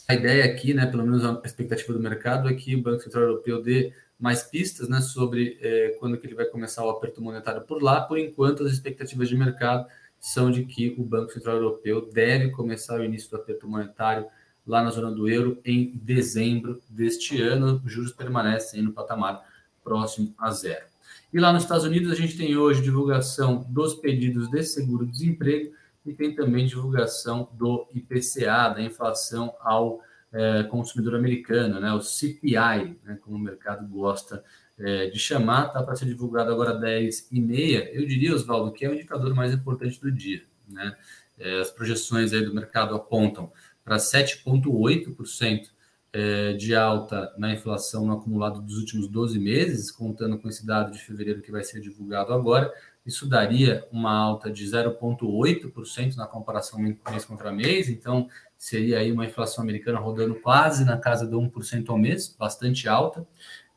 a 0.07 0.13
ideia 0.13 0.45
aqui, 0.45 0.73
né, 0.73 0.85
pelo 0.85 1.03
menos 1.03 1.25
a 1.25 1.41
expectativa 1.43 1.91
do 1.91 1.99
mercado, 1.99 2.47
é 2.47 2.53
que 2.53 2.73
o 2.73 2.81
Banco 2.81 3.01
Central 3.01 3.23
Europeu 3.23 3.61
dê 3.61 3.91
mais 4.17 4.43
pistas 4.43 4.87
né, 4.87 5.01
sobre 5.01 5.57
é, 5.61 5.97
quando 5.99 6.17
que 6.17 6.25
ele 6.25 6.35
vai 6.35 6.45
começar 6.45 6.85
o 6.85 6.89
aperto 6.89 7.21
monetário 7.21 7.63
por 7.63 7.83
lá. 7.83 7.99
Por 7.99 8.17
enquanto, 8.17 8.63
as 8.63 8.71
expectativas 8.71 9.27
de 9.27 9.35
mercado 9.35 9.85
são 10.19 10.51
de 10.51 10.65
que 10.65 10.95
o 10.97 11.03
Banco 11.03 11.31
Central 11.31 11.57
Europeu 11.57 12.09
deve 12.11 12.49
começar 12.51 12.99
o 12.99 13.03
início 13.03 13.29
do 13.29 13.37
aperto 13.37 13.67
monetário 13.67 14.25
lá 14.65 14.83
na 14.83 14.91
zona 14.91 15.11
do 15.11 15.29
euro 15.29 15.59
em 15.63 15.91
dezembro 15.95 16.81
deste 16.89 17.41
ano. 17.41 17.81
Os 17.85 17.91
juros 17.91 18.11
permanecem 18.11 18.81
no 18.81 18.91
patamar 18.91 19.43
próximo 19.83 20.33
a 20.37 20.51
zero. 20.51 20.85
E 21.31 21.39
lá 21.39 21.53
nos 21.53 21.63
Estados 21.63 21.85
Unidos, 21.85 22.11
a 22.11 22.15
gente 22.15 22.37
tem 22.37 22.57
hoje 22.57 22.81
divulgação 22.81 23.65
dos 23.69 23.95
pedidos 23.95 24.49
de 24.49 24.63
seguro-desemprego 24.63 25.71
e 26.05 26.13
tem 26.13 26.35
também 26.35 26.65
divulgação 26.65 27.49
do 27.53 27.87
IPCA, 27.93 28.69
da 28.69 28.81
inflação 28.81 29.53
ao 29.59 30.01
é, 30.31 30.63
consumidor 30.63 31.15
americano, 31.15 31.79
né, 31.79 31.91
o 31.93 32.01
CPI, 32.01 32.99
né, 33.03 33.17
como 33.21 33.35
o 33.35 33.39
mercado 33.39 33.87
gosta 33.87 34.43
é, 34.79 35.07
de 35.07 35.19
chamar, 35.19 35.67
está 35.67 35.83
para 35.83 35.95
ser 35.95 36.05
divulgado 36.05 36.51
agora 36.51 36.73
10 36.73 37.27
e 37.31 37.41
meia. 37.41 37.89
Eu 37.93 38.05
diria, 38.05 38.33
Oswaldo, 38.33 38.71
que 38.71 38.85
é 38.85 38.89
o 38.89 38.93
indicador 38.93 39.35
mais 39.35 39.53
importante 39.53 39.99
do 39.99 40.11
dia. 40.11 40.43
Né? 40.67 40.95
É, 41.37 41.59
as 41.59 41.69
projeções 41.69 42.33
aí 42.33 42.43
do 42.43 42.53
mercado 42.53 42.95
apontam 42.95 43.51
para 43.83 43.97
7,8% 43.97 45.67
é, 46.11 46.53
de 46.53 46.75
alta 46.75 47.33
na 47.37 47.53
inflação 47.53 48.05
no 48.05 48.13
acumulado 48.13 48.61
dos 48.61 48.77
últimos 48.77 49.07
12 49.07 49.37
meses, 49.37 49.91
contando 49.91 50.37
com 50.37 50.47
esse 50.47 50.65
dado 50.65 50.91
de 50.91 50.99
fevereiro 50.99 51.41
que 51.41 51.51
vai 51.51 51.63
ser 51.63 51.81
divulgado 51.81 52.33
agora. 52.33 52.73
Isso 53.05 53.27
daria 53.27 53.87
uma 53.91 54.11
alta 54.11 54.51
de 54.51 54.65
0,8% 54.65 56.15
na 56.15 56.27
comparação 56.27 56.79
mês 56.79 57.25
contra 57.25 57.51
mês, 57.51 57.89
então 57.89 58.27
seria 58.57 58.99
aí 58.99 59.11
uma 59.11 59.25
inflação 59.25 59.63
americana 59.63 59.99
rodando 59.99 60.35
quase 60.35 60.83
na 60.83 60.97
casa 60.97 61.25
de 61.25 61.33
1% 61.33 61.89
ao 61.89 61.97
mês, 61.97 62.35
bastante 62.37 62.87
alta. 62.87 63.25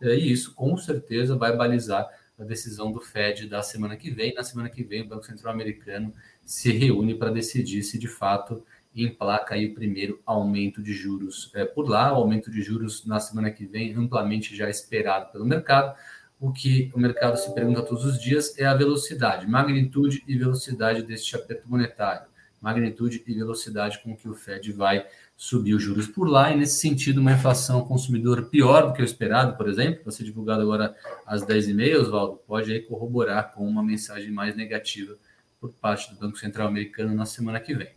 É, 0.02 0.16
e 0.16 0.32
isso 0.32 0.52
com 0.54 0.76
certeza 0.76 1.36
vai 1.36 1.56
balizar 1.56 2.08
a 2.38 2.44
decisão 2.44 2.90
do 2.90 3.00
Fed 3.00 3.46
da 3.46 3.62
semana 3.62 3.96
que 3.96 4.10
vem. 4.10 4.34
Na 4.34 4.42
semana 4.42 4.68
que 4.68 4.82
vem, 4.82 5.02
o 5.02 5.08
Banco 5.08 5.24
Central 5.24 5.54
Americano 5.54 6.12
se 6.44 6.72
reúne 6.72 7.14
para 7.14 7.30
decidir 7.30 7.82
se 7.84 7.98
de 7.98 8.08
fato 8.08 8.64
emplaca 8.94 9.54
aí 9.54 9.66
o 9.66 9.74
primeiro 9.74 10.20
aumento 10.26 10.82
de 10.82 10.92
juros 10.92 11.50
é, 11.54 11.64
por 11.64 11.88
lá. 11.88 12.12
O 12.12 12.16
aumento 12.16 12.50
de 12.50 12.62
juros 12.62 13.06
na 13.06 13.20
semana 13.20 13.50
que 13.50 13.64
vem, 13.64 13.94
amplamente 13.94 14.56
já 14.56 14.68
esperado 14.68 15.30
pelo 15.32 15.46
mercado. 15.46 15.96
o 16.40 16.52
que 16.52 16.90
o 16.92 16.98
mercado 16.98 17.36
se 17.36 17.54
pergunta 17.54 17.82
todos 17.82 18.04
os 18.04 18.20
dias 18.20 18.58
é 18.58 18.64
a 18.64 18.74
velocidade, 18.74 19.46
magnitude 19.46 20.24
e 20.26 20.36
velocidade 20.36 21.04
deste 21.04 21.36
aperto 21.36 21.70
monetário, 21.70 22.26
magnitude 22.60 23.22
e 23.24 23.32
velocidade 23.32 24.02
com 24.02 24.16
que 24.16 24.28
o 24.28 24.34
Fed 24.34 24.72
vai 24.72 25.06
subir 25.42 25.74
os 25.74 25.82
juros 25.82 26.06
por 26.06 26.28
lá, 26.28 26.52
e 26.52 26.56
nesse 26.56 26.78
sentido, 26.78 27.20
uma 27.20 27.32
inflação 27.32 27.84
consumidor 27.84 28.44
pior 28.44 28.86
do 28.86 28.92
que 28.92 29.02
o 29.02 29.04
esperado, 29.04 29.56
por 29.56 29.68
exemplo, 29.68 30.04
vai 30.04 30.14
ser 30.14 30.22
divulgado 30.22 30.62
agora 30.62 30.94
às 31.26 31.42
10h30, 31.42 32.00
Oswaldo, 32.00 32.40
pode 32.46 32.78
corroborar 32.82 33.52
com 33.52 33.66
uma 33.66 33.82
mensagem 33.82 34.30
mais 34.30 34.54
negativa 34.54 35.16
por 35.60 35.72
parte 35.72 36.14
do 36.14 36.20
Banco 36.20 36.38
Central 36.38 36.68
Americano 36.68 37.12
na 37.12 37.26
semana 37.26 37.58
que 37.58 37.74
vem. 37.74 37.88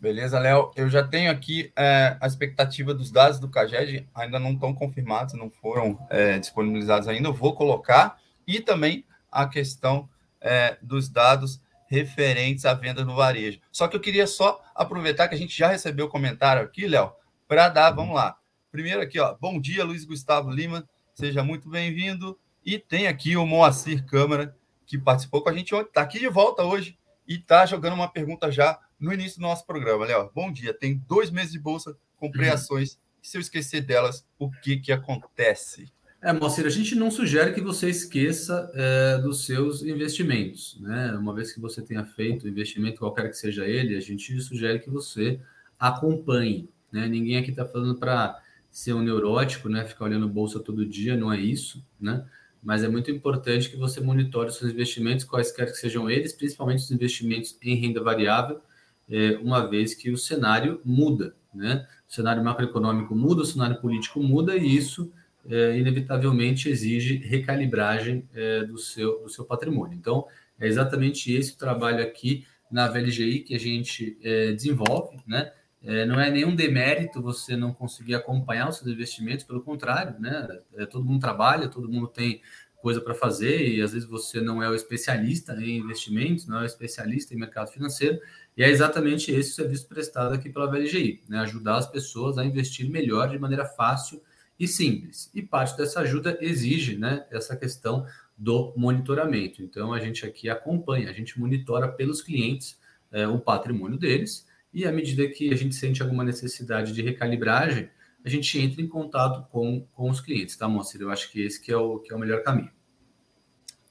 Beleza, 0.00 0.36
Léo. 0.40 0.72
Eu 0.74 0.90
já 0.90 1.06
tenho 1.06 1.30
aqui 1.30 1.70
é, 1.76 2.16
a 2.20 2.26
expectativa 2.26 2.92
dos 2.92 3.12
dados 3.12 3.38
do 3.38 3.48
CAGED, 3.48 4.08
ainda 4.12 4.40
não 4.40 4.54
estão 4.54 4.74
confirmados, 4.74 5.34
não 5.34 5.48
foram 5.48 5.96
é, 6.10 6.40
disponibilizados 6.40 7.06
ainda. 7.06 7.28
Eu 7.28 7.34
vou 7.34 7.54
colocar. 7.54 8.18
E 8.44 8.58
também 8.58 9.04
a 9.30 9.46
questão 9.46 10.08
é, 10.40 10.76
dos 10.82 11.08
dados 11.08 11.60
referentes 11.88 12.64
à 12.64 12.74
venda 12.74 13.04
no 13.04 13.16
varejo. 13.16 13.58
Só 13.72 13.88
que 13.88 13.96
eu 13.96 14.00
queria 14.00 14.26
só 14.26 14.62
aproveitar 14.74 15.26
que 15.26 15.34
a 15.34 15.38
gente 15.38 15.56
já 15.56 15.68
recebeu 15.68 16.06
o 16.06 16.10
comentário 16.10 16.62
aqui, 16.62 16.86
Léo, 16.86 17.12
para 17.48 17.68
dar, 17.68 17.90
vamos 17.90 18.14
lá. 18.14 18.38
Primeiro 18.70 19.00
aqui, 19.00 19.18
ó. 19.18 19.34
Bom 19.40 19.58
dia, 19.58 19.84
Luiz 19.84 20.04
Gustavo 20.04 20.50
Lima. 20.50 20.88
Seja 21.14 21.42
muito 21.42 21.68
bem-vindo. 21.68 22.38
E 22.64 22.78
tem 22.78 23.06
aqui 23.06 23.36
o 23.36 23.46
Moacir 23.46 24.04
Câmara, 24.04 24.54
que 24.86 24.98
participou 24.98 25.42
com 25.42 25.48
a 25.48 25.52
gente 25.54 25.74
ontem, 25.74 25.88
está 25.88 26.02
aqui 26.02 26.18
de 26.18 26.28
volta 26.28 26.62
hoje 26.62 26.98
e 27.26 27.36
está 27.36 27.64
jogando 27.64 27.94
uma 27.94 28.08
pergunta 28.08 28.52
já 28.52 28.78
no 29.00 29.12
início 29.12 29.38
do 29.38 29.42
nosso 29.42 29.66
programa. 29.66 30.04
Léo, 30.04 30.30
bom 30.34 30.52
dia. 30.52 30.74
Tem 30.74 31.02
dois 31.08 31.30
meses 31.30 31.52
de 31.52 31.58
bolsa, 31.58 31.96
comprei 32.16 32.48
uhum. 32.48 32.54
ações. 32.54 33.00
Se 33.22 33.36
eu 33.36 33.40
esquecer 33.40 33.80
delas, 33.80 34.26
o 34.38 34.50
que, 34.50 34.76
que 34.76 34.92
acontece? 34.92 35.90
É, 36.20 36.32
Moacir, 36.32 36.66
a 36.66 36.70
gente 36.70 36.96
não 36.96 37.12
sugere 37.12 37.52
que 37.52 37.60
você 37.60 37.88
esqueça 37.88 38.70
é, 38.74 39.18
dos 39.18 39.44
seus 39.44 39.82
investimentos. 39.82 40.76
Né? 40.80 41.12
Uma 41.12 41.32
vez 41.32 41.52
que 41.52 41.60
você 41.60 41.80
tenha 41.80 42.04
feito 42.04 42.44
o 42.44 42.48
investimento, 42.48 42.98
qualquer 42.98 43.28
que 43.28 43.36
seja 43.36 43.64
ele, 43.64 43.96
a 43.96 44.00
gente 44.00 44.40
sugere 44.40 44.80
que 44.80 44.90
você 44.90 45.40
acompanhe. 45.78 46.68
Né? 46.90 47.06
Ninguém 47.06 47.36
aqui 47.36 47.50
está 47.50 47.64
falando 47.64 47.96
para 47.96 48.36
ser 48.68 48.94
um 48.94 49.02
neurótico, 49.02 49.68
né? 49.68 49.84
ficar 49.84 50.06
olhando 50.06 50.28
bolsa 50.28 50.58
todo 50.58 50.84
dia, 50.84 51.16
não 51.16 51.32
é 51.32 51.40
isso. 51.40 51.84
Né? 52.00 52.24
Mas 52.60 52.82
é 52.82 52.88
muito 52.88 53.12
importante 53.12 53.70
que 53.70 53.76
você 53.76 54.00
monitore 54.00 54.48
os 54.48 54.56
seus 54.56 54.72
investimentos, 54.72 55.24
quaisquer 55.24 55.66
que 55.66 55.78
sejam 55.78 56.10
eles, 56.10 56.32
principalmente 56.32 56.80
os 56.80 56.90
investimentos 56.90 57.56
em 57.62 57.76
renda 57.76 58.02
variável, 58.02 58.60
é, 59.08 59.38
uma 59.38 59.68
vez 59.68 59.94
que 59.94 60.10
o 60.10 60.18
cenário 60.18 60.80
muda, 60.84 61.34
né? 61.54 61.86
O 62.06 62.12
cenário 62.12 62.44
macroeconômico 62.44 63.14
muda, 63.14 63.42
o 63.42 63.46
cenário 63.46 63.80
político 63.80 64.22
muda 64.22 64.54
e 64.56 64.76
isso 64.76 65.10
é, 65.48 65.78
inevitavelmente 65.78 66.68
exige 66.68 67.16
recalibragem 67.16 68.28
é, 68.34 68.64
do, 68.64 68.78
seu, 68.78 69.22
do 69.22 69.28
seu 69.28 69.44
patrimônio. 69.44 69.96
Então, 69.96 70.26
é 70.60 70.66
exatamente 70.66 71.32
esse 71.32 71.54
o 71.54 71.56
trabalho 71.56 72.02
aqui 72.02 72.46
na 72.70 72.88
VLGI 72.88 73.40
que 73.40 73.54
a 73.54 73.58
gente 73.58 74.18
é, 74.22 74.52
desenvolve, 74.52 75.18
né? 75.26 75.52
É, 75.80 76.04
não 76.04 76.20
é 76.20 76.28
nenhum 76.28 76.56
demérito 76.56 77.22
você 77.22 77.56
não 77.56 77.72
conseguir 77.72 78.16
acompanhar 78.16 78.68
os 78.68 78.78
seus 78.78 78.90
investimentos, 78.90 79.44
pelo 79.44 79.62
contrário, 79.62 80.18
né? 80.18 80.46
É, 80.76 80.84
todo 80.84 81.04
mundo 81.04 81.20
trabalha, 81.20 81.68
todo 81.68 81.88
mundo 81.88 82.08
tem 82.08 82.42
coisa 82.82 83.00
para 83.00 83.14
fazer 83.14 83.68
e 83.68 83.80
às 83.80 83.92
vezes 83.92 84.08
você 84.08 84.40
não 84.40 84.62
é 84.62 84.68
o 84.68 84.74
especialista 84.74 85.52
em 85.54 85.78
investimentos, 85.78 86.46
não 86.46 86.58
é 86.58 86.62
o 86.62 86.66
especialista 86.66 87.34
em 87.34 87.38
mercado 87.38 87.70
financeiro, 87.70 88.20
e 88.56 88.62
é 88.62 88.68
exatamente 88.68 89.32
esse 89.32 89.50
o 89.50 89.54
serviço 89.54 89.88
prestado 89.88 90.34
aqui 90.34 90.50
pela 90.50 90.70
VLGI, 90.70 91.22
né? 91.28 91.40
ajudar 91.40 91.76
as 91.76 91.86
pessoas 91.86 92.38
a 92.38 92.44
investir 92.44 92.88
melhor 92.90 93.30
de 93.30 93.38
maneira 93.38 93.64
fácil 93.64 94.20
e 94.58 94.66
simples. 94.66 95.30
E 95.34 95.42
parte 95.42 95.76
dessa 95.76 96.00
ajuda 96.00 96.36
exige 96.40 96.96
né, 96.96 97.26
essa 97.30 97.56
questão 97.56 98.06
do 98.36 98.72
monitoramento. 98.76 99.62
Então, 99.62 99.92
a 99.92 100.00
gente 100.00 100.24
aqui 100.24 100.48
acompanha, 100.48 101.10
a 101.10 101.12
gente 101.12 101.38
monitora 101.38 101.88
pelos 101.88 102.22
clientes 102.22 102.78
é, 103.10 103.26
o 103.26 103.38
patrimônio 103.38 103.98
deles, 103.98 104.46
e 104.72 104.86
à 104.86 104.92
medida 104.92 105.26
que 105.28 105.52
a 105.52 105.56
gente 105.56 105.74
sente 105.74 106.02
alguma 106.02 106.24
necessidade 106.24 106.92
de 106.92 107.02
recalibragem, 107.02 107.88
a 108.24 108.28
gente 108.28 108.58
entra 108.58 108.82
em 108.82 108.88
contato 108.88 109.48
com, 109.50 109.86
com 109.92 110.10
os 110.10 110.20
clientes, 110.20 110.56
tá, 110.56 110.68
Moacir? 110.68 111.00
Eu 111.00 111.10
acho 111.10 111.30
que 111.30 111.40
esse 111.40 111.60
que 111.60 111.72
é, 111.72 111.76
o, 111.76 111.98
que 111.98 112.12
é 112.12 112.16
o 112.16 112.18
melhor 112.18 112.42
caminho. 112.42 112.70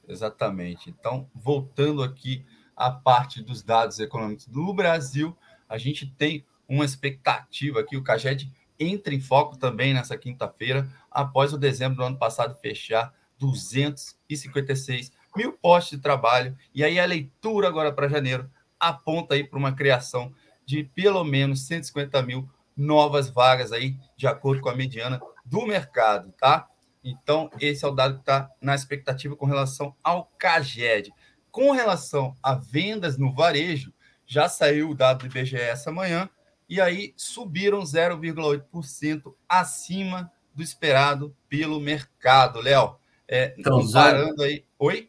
Exatamente. 0.06 0.88
Então, 0.88 1.28
voltando 1.34 2.02
aqui 2.02 2.44
a 2.76 2.90
parte 2.90 3.42
dos 3.42 3.62
dados 3.62 3.98
econômicos 3.98 4.46
do 4.46 4.72
Brasil, 4.72 5.36
a 5.68 5.76
gente 5.76 6.06
tem 6.06 6.46
uma 6.68 6.84
expectativa 6.84 7.80
aqui, 7.80 7.96
o 7.96 8.02
CAGED 8.02 8.50
entra 8.78 9.14
em 9.14 9.20
foco 9.20 9.56
também 9.56 9.92
nessa 9.92 10.16
quinta-feira, 10.16 10.88
após 11.10 11.52
o 11.52 11.58
dezembro 11.58 11.96
do 11.96 12.04
ano 12.04 12.18
passado 12.18 12.58
fechar 12.60 13.12
256 13.38 15.12
mil 15.36 15.52
postos 15.52 15.96
de 15.96 16.02
trabalho, 16.02 16.56
e 16.74 16.82
aí 16.82 16.98
a 16.98 17.06
leitura 17.06 17.68
agora 17.68 17.92
para 17.92 18.08
janeiro 18.08 18.50
aponta 18.78 19.34
aí 19.34 19.44
para 19.44 19.58
uma 19.58 19.72
criação 19.72 20.32
de 20.64 20.84
pelo 20.84 21.24
menos 21.24 21.66
150 21.66 22.20
mil 22.22 22.48
novas 22.76 23.28
vagas 23.28 23.72
aí, 23.72 23.96
de 24.16 24.26
acordo 24.26 24.62
com 24.62 24.68
a 24.68 24.74
mediana 24.74 25.20
do 25.44 25.66
mercado, 25.66 26.32
tá? 26.38 26.68
Então, 27.02 27.50
esse 27.58 27.84
é 27.84 27.88
o 27.88 27.92
dado 27.92 28.14
que 28.14 28.20
está 28.20 28.50
na 28.60 28.74
expectativa 28.74 29.34
com 29.34 29.46
relação 29.46 29.94
ao 30.02 30.26
CAGED. 30.38 31.12
Com 31.50 31.72
relação 31.72 32.36
a 32.42 32.54
vendas 32.54 33.16
no 33.16 33.34
varejo, 33.34 33.92
já 34.26 34.48
saiu 34.48 34.90
o 34.90 34.94
dado 34.94 35.20
do 35.20 35.26
IBGE 35.26 35.56
essa 35.56 35.90
manhã, 35.90 36.28
e 36.68 36.80
aí 36.80 37.14
subiram 37.16 37.82
0,8% 37.82 39.34
acima 39.48 40.30
do 40.54 40.62
esperado 40.62 41.34
pelo 41.48 41.80
mercado. 41.80 42.60
Léo, 42.60 42.96
é, 43.26 43.54
então, 43.56 43.80
comparando 43.80 44.42
aí. 44.42 44.64
Oi? 44.78 45.08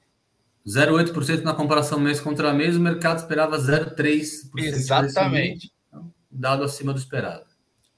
0,8% 0.68 1.42
na 1.42 1.54
comparação 1.54 2.00
mês 2.00 2.22
contra 2.22 2.54
mês, 2.54 2.78
o 2.78 2.80
mercado 2.80 3.18
esperava 3.18 3.58
0,3%. 3.58 4.51
Exatamente. 4.58 5.74
Então, 5.88 6.13
dado 6.30 6.63
acima 6.63 6.94
do 6.94 7.00
esperado. 7.00 7.48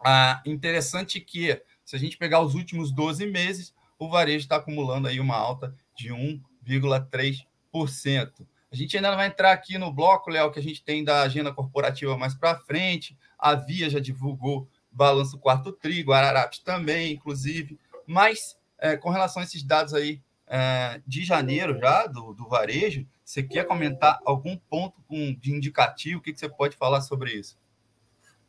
Ah, 0.04 0.42
interessante 0.46 1.20
que, 1.20 1.62
se 1.84 1.96
a 1.96 2.00
gente 2.00 2.18
pegar 2.18 2.42
os 2.42 2.56
últimos 2.56 2.92
12 2.92 3.28
meses, 3.28 3.74
o 4.00 4.10
varejo 4.10 4.44
está 4.44 4.56
acumulando 4.56 5.08
aí 5.08 5.20
uma 5.20 5.36
alta 5.36 5.76
de 5.96 6.10
1,3%. 6.10 8.48
A 8.72 8.76
gente 8.76 8.96
ainda 8.96 9.14
vai 9.16 9.28
entrar 9.28 9.52
aqui 9.52 9.78
no 9.78 9.92
bloco, 9.92 10.30
Léo, 10.30 10.52
que 10.52 10.60
a 10.60 10.64
gente 10.64 10.82
tem 10.82 11.04
da 11.04 11.24
agenda 11.24 11.54
corporativa 11.54 12.18
mais 12.18 12.34
para 12.34 12.58
frente. 12.58 13.18
A 13.38 13.54
Via 13.54 13.90
já 13.90 14.00
divulgou 14.00 14.68
balanço 14.90 15.38
quarto 15.38 15.74
trigo, 15.74 16.14
Ararapes 16.14 16.60
também, 16.60 17.12
inclusive. 17.12 17.78
Mas 18.08 18.58
é, 18.78 18.96
com 18.96 19.10
relação 19.10 19.42
a 19.42 19.46
esses 19.46 19.62
dados 19.62 19.94
aí 19.94 20.22
é, 20.48 21.02
de 21.06 21.24
janeiro 21.24 21.78
já, 21.80 22.08
do, 22.08 22.34
do 22.34 22.48
varejo, 22.48 23.06
você 23.24 23.44
quer 23.44 23.66
comentar 23.66 24.20
algum 24.26 24.58
ponto 24.58 25.02
com, 25.02 25.34
de 25.34 25.52
indicativo? 25.52 26.20
O 26.20 26.22
que, 26.22 26.34
que 26.34 26.40
você 26.40 26.50
pode 26.50 26.76
falar 26.78 27.02
sobre 27.02 27.34
isso? 27.34 27.58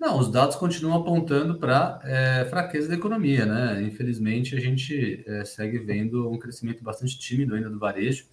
Não, 0.02 0.18
os 0.18 0.28
dados 0.28 0.56
continuam 0.56 1.00
apontando 1.00 1.54
para 1.60 2.00
é, 2.02 2.44
fraqueza 2.46 2.88
da 2.88 2.96
economia, 2.96 3.46
né? 3.46 3.80
Infelizmente, 3.84 4.56
a 4.56 4.58
gente 4.58 5.22
é, 5.24 5.44
segue 5.44 5.78
vendo 5.78 6.28
um 6.28 6.36
crescimento 6.36 6.82
bastante 6.82 7.16
tímido 7.16 7.54
ainda 7.54 7.70
do 7.70 7.78
varejo. 7.78 8.26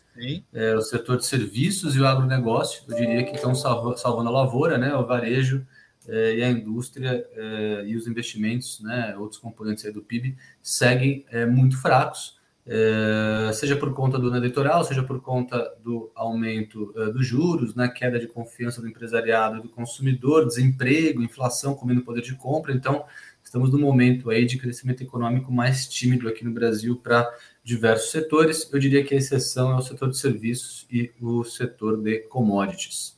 É, 0.51 0.73
o 0.73 0.81
setor 0.81 1.17
de 1.17 1.27
serviços 1.27 1.95
e 1.95 1.99
o 1.99 2.07
agronegócio, 2.07 2.81
eu 2.89 2.95
diria 2.95 3.23
que 3.23 3.35
estão 3.35 3.53
salvando 3.53 4.29
a 4.29 4.31
lavoura, 4.31 4.79
né? 4.79 4.95
O 4.95 5.05
varejo 5.05 5.63
é, 6.07 6.37
e 6.37 6.43
a 6.43 6.49
indústria 6.49 7.23
é, 7.35 7.83
e 7.85 7.95
os 7.95 8.07
investimentos, 8.07 8.79
né? 8.79 9.15
Outros 9.15 9.39
componentes 9.39 9.93
do 9.93 10.01
PIB 10.01 10.35
seguem 10.63 11.23
é, 11.29 11.45
muito 11.45 11.79
fracos. 11.79 12.38
É, 12.71 13.51
seja 13.51 13.75
por 13.75 13.91
conta 13.95 14.19
do 14.19 14.27
ano 14.27 14.37
eleitoral, 14.37 14.83
seja 14.83 15.01
por 15.01 15.19
conta 15.19 15.75
do 15.83 16.11
aumento 16.13 16.93
uh, 16.95 17.11
dos 17.11 17.25
juros, 17.25 17.73
né, 17.73 17.87
queda 17.87 18.19
de 18.19 18.27
confiança 18.27 18.79
do 18.79 18.87
empresariado 18.87 19.57
e 19.57 19.61
do 19.63 19.69
consumidor, 19.69 20.45
desemprego, 20.45 21.23
inflação 21.23 21.73
comendo 21.73 22.03
poder 22.03 22.21
de 22.21 22.35
compra. 22.35 22.71
Então, 22.71 23.07
estamos 23.43 23.71
no 23.71 23.79
momento 23.79 24.29
aí 24.29 24.45
de 24.45 24.59
crescimento 24.59 25.01
econômico 25.01 25.51
mais 25.51 25.87
tímido 25.87 26.29
aqui 26.29 26.45
no 26.45 26.51
Brasil 26.51 26.95
para 26.95 27.27
diversos 27.63 28.11
setores. 28.11 28.71
Eu 28.71 28.77
diria 28.77 29.03
que 29.03 29.15
a 29.15 29.17
exceção 29.17 29.71
é 29.71 29.75
o 29.75 29.81
setor 29.81 30.11
de 30.11 30.19
serviços 30.19 30.85
e 30.91 31.11
o 31.19 31.43
setor 31.43 31.99
de 31.99 32.19
commodities. 32.27 33.17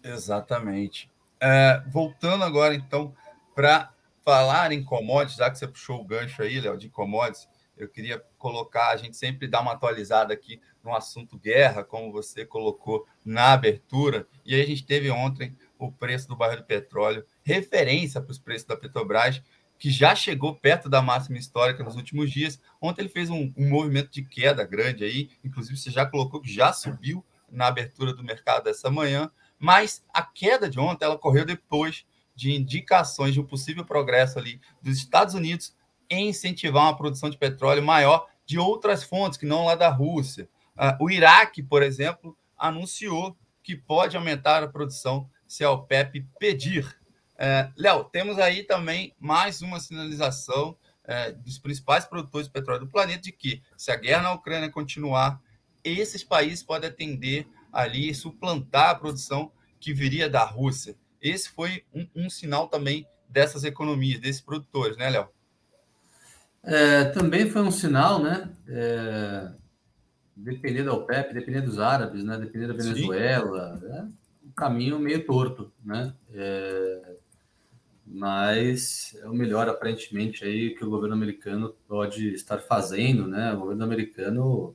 Exatamente. 0.00 1.10
É, 1.40 1.82
voltando 1.88 2.44
agora, 2.44 2.72
então, 2.72 3.12
para 3.52 3.92
falar 4.24 4.70
em 4.70 4.84
commodities, 4.84 5.38
já 5.38 5.50
que 5.50 5.58
você 5.58 5.66
puxou 5.66 6.00
o 6.00 6.04
gancho 6.04 6.40
aí, 6.40 6.60
Léo, 6.60 6.78
de 6.78 6.88
commodities, 6.88 7.48
eu 7.84 7.88
queria 7.88 8.22
colocar, 8.38 8.90
a 8.90 8.96
gente 8.96 9.16
sempre 9.16 9.46
dá 9.46 9.60
uma 9.60 9.72
atualizada 9.72 10.32
aqui 10.32 10.60
no 10.82 10.94
assunto 10.94 11.38
guerra, 11.38 11.84
como 11.84 12.12
você 12.12 12.44
colocou 12.44 13.06
na 13.24 13.52
abertura, 13.52 14.26
e 14.44 14.54
aí 14.54 14.62
a 14.62 14.66
gente 14.66 14.84
teve 14.84 15.10
ontem 15.10 15.56
o 15.78 15.90
preço 15.90 16.28
do 16.28 16.36
barril 16.36 16.58
de 16.58 16.66
petróleo, 16.66 17.24
referência 17.42 18.20
para 18.20 18.30
os 18.30 18.38
preços 18.38 18.66
da 18.66 18.76
Petrobras, 18.76 19.42
que 19.78 19.90
já 19.90 20.14
chegou 20.14 20.54
perto 20.54 20.88
da 20.88 21.02
máxima 21.02 21.38
histórica 21.38 21.82
nos 21.82 21.96
últimos 21.96 22.30
dias. 22.30 22.60
Ontem 22.80 23.02
ele 23.02 23.08
fez 23.08 23.28
um, 23.30 23.52
um 23.56 23.68
movimento 23.68 24.10
de 24.12 24.22
queda 24.22 24.64
grande 24.64 25.02
aí, 25.02 25.30
inclusive 25.44 25.76
você 25.76 25.90
já 25.90 26.06
colocou 26.06 26.40
que 26.40 26.52
já 26.52 26.72
subiu 26.72 27.24
na 27.50 27.66
abertura 27.66 28.14
do 28.14 28.22
mercado 28.22 28.68
essa 28.68 28.90
manhã, 28.90 29.30
mas 29.58 30.04
a 30.14 30.22
queda 30.22 30.70
de 30.70 30.78
ontem 30.78 31.04
ela 31.04 31.14
ocorreu 31.14 31.44
depois 31.44 32.06
de 32.34 32.52
indicações 32.52 33.34
de 33.34 33.40
um 33.40 33.44
possível 33.44 33.84
progresso 33.84 34.38
ali 34.38 34.60
dos 34.80 34.96
Estados 34.96 35.34
Unidos 35.34 35.74
em 36.12 36.28
incentivar 36.28 36.84
uma 36.84 36.96
produção 36.96 37.30
de 37.30 37.38
petróleo 37.38 37.82
maior 37.82 38.28
de 38.44 38.58
outras 38.58 39.02
fontes, 39.02 39.38
que 39.38 39.46
não 39.46 39.64
lá 39.64 39.74
da 39.74 39.88
Rússia. 39.88 40.48
Uh, 40.76 41.04
o 41.04 41.10
Iraque, 41.10 41.62
por 41.62 41.82
exemplo, 41.82 42.36
anunciou 42.56 43.36
que 43.62 43.74
pode 43.74 44.16
aumentar 44.16 44.62
a 44.62 44.68
produção 44.68 45.28
se 45.46 45.64
a 45.64 45.70
OPEP 45.70 46.26
pedir. 46.38 46.84
Uh, 47.34 47.72
Léo, 47.76 48.04
temos 48.04 48.38
aí 48.38 48.62
também 48.62 49.14
mais 49.18 49.62
uma 49.62 49.80
sinalização 49.80 50.76
uh, 51.04 51.42
dos 51.42 51.58
principais 51.58 52.04
produtores 52.04 52.46
de 52.46 52.52
petróleo 52.52 52.80
do 52.80 52.90
planeta 52.90 53.22
de 53.22 53.32
que, 53.32 53.62
se 53.76 53.90
a 53.90 53.96
guerra 53.96 54.22
na 54.22 54.32
Ucrânia 54.32 54.70
continuar, 54.70 55.40
esses 55.82 56.22
países 56.22 56.62
podem 56.62 56.90
atender 56.90 57.48
ali, 57.72 58.14
suplantar 58.14 58.90
a 58.90 58.94
produção 58.94 59.50
que 59.80 59.94
viria 59.94 60.28
da 60.28 60.44
Rússia. 60.44 60.94
Esse 61.20 61.48
foi 61.48 61.84
um, 61.94 62.06
um 62.14 62.30
sinal 62.30 62.68
também 62.68 63.06
dessas 63.28 63.64
economias, 63.64 64.20
desses 64.20 64.42
produtores, 64.42 64.96
né, 64.96 65.08
Léo? 65.08 65.28
É, 66.64 67.04
também 67.06 67.50
foi 67.50 67.62
um 67.62 67.70
sinal, 67.70 68.22
né? 68.22 68.50
É, 68.68 69.50
depender 70.36 70.84
da 70.84 70.92
OPEP, 70.92 71.34
depender 71.34 71.60
dos 71.60 71.78
árabes, 71.78 72.22
né? 72.24 72.38
Depender 72.38 72.68
da 72.68 72.74
Venezuela, 72.74 73.76
né? 73.82 74.08
um 74.44 74.50
caminho 74.52 74.98
meio 74.98 75.24
torto, 75.24 75.72
né? 75.84 76.12
É, 76.34 77.16
mas 78.04 79.16
é 79.22 79.26
o 79.26 79.32
melhor 79.32 79.68
aparentemente 79.68 80.44
aí 80.44 80.74
que 80.74 80.84
o 80.84 80.90
governo 80.90 81.14
americano 81.14 81.74
pode 81.88 82.34
estar 82.34 82.58
fazendo, 82.58 83.26
né? 83.26 83.52
O 83.54 83.60
governo 83.60 83.84
americano 83.84 84.74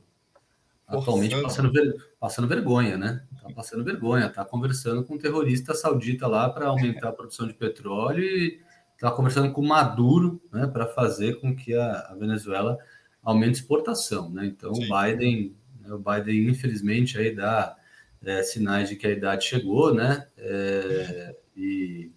atualmente 0.88 1.40
passando, 1.42 1.72
ver, 1.72 1.96
passando 2.20 2.48
vergonha, 2.48 2.98
né? 2.98 3.24
Tá 3.42 3.50
passando 3.54 3.84
vergonha, 3.84 4.30
tá 4.30 4.46
conversando 4.46 5.04
com 5.04 5.16
um 5.16 5.20
terrorista 5.20 5.74
saudita 5.74 6.28
lá 6.28 6.50
para 6.50 6.68
aumentar 6.68 7.10
a 7.10 7.14
produção 7.14 7.46
de 7.46 7.54
petróleo 7.54 8.24
e 8.24 8.62
está 8.98 9.12
conversando 9.12 9.54
com 9.54 9.62
Maduro 9.62 10.42
né, 10.52 10.68
para 10.68 10.88
fazer 10.88 11.40
com 11.40 11.56
que 11.56 11.74
a, 11.76 12.08
a, 12.10 12.16
Venezuela 12.16 12.78
aumente 13.24 13.60
exportação. 13.60 14.30
Né? 14.30 14.48
Então, 14.48 14.74
Sim. 14.74 14.86
o 14.86 15.02
Biden, 15.02 15.56
né, 15.82 15.94
o 15.94 16.00
Biden, 16.00 16.50
infelizmente, 16.50 17.18
aí 17.18 17.34
dá 17.34 17.78
é, 18.24 18.42
sinais 18.42 18.90
de 18.90 18.96
que 18.96 19.06
a 19.06 19.12
idade 19.12 19.46
chegou, 19.46 19.94
né? 19.94 20.28
É, 20.38 21.36
e 21.56 22.12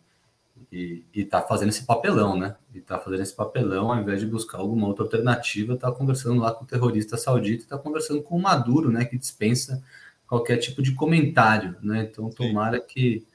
está 1.12 1.42
fazendo 1.42 1.70
esse 1.70 1.84
papelão, 1.84 2.38
né? 2.38 2.56
E 2.74 2.78
está 2.78 2.98
fazendo 2.98 3.22
esse 3.22 3.34
papelão, 3.34 3.92
ao 3.92 4.00
invés 4.00 4.20
de 4.20 4.26
buscar 4.26 4.58
alguma 4.58 4.86
outra 4.86 5.04
alternativa, 5.04 5.74
está 5.74 5.90
conversando 5.90 6.40
lá 6.40 6.52
com 6.54 6.64
o 6.64 6.66
terrorista 6.66 7.16
saudita, 7.16 7.64
está 7.64 7.78
conversando 7.78 8.22
com 8.22 8.36
o 8.36 8.42
Maduro, 8.42 8.90
né? 8.90 9.04
Que 9.04 9.18
dispensa 9.18 9.82
qualquer 10.26 10.58
tipo 10.58 10.80
de 10.80 10.94
comentário, 10.94 11.76
né? 11.82 12.08
Então, 12.10 12.30
tomara 12.30 12.78
Sim. 12.78 12.84
que 12.88 13.26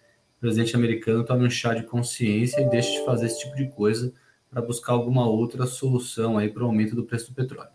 presidente 0.45 0.75
americano 0.75 1.25
tome 1.25 1.43
um 1.43 1.49
chá 1.49 1.73
de 1.73 1.81
consciência 1.81 2.61
e 2.61 2.69
deixe 2.69 2.99
de 2.99 3.03
fazer 3.03 3.25
esse 3.25 3.39
tipo 3.39 3.55
de 3.55 3.67
coisa 3.69 4.13
para 4.47 4.61
buscar 4.61 4.93
alguma 4.93 5.27
outra 5.27 5.65
solução 5.65 6.37
aí 6.37 6.49
para 6.49 6.61
o 6.61 6.67
aumento 6.67 6.95
do 6.95 7.03
preço 7.03 7.31
do 7.31 7.35
petróleo. 7.35 7.71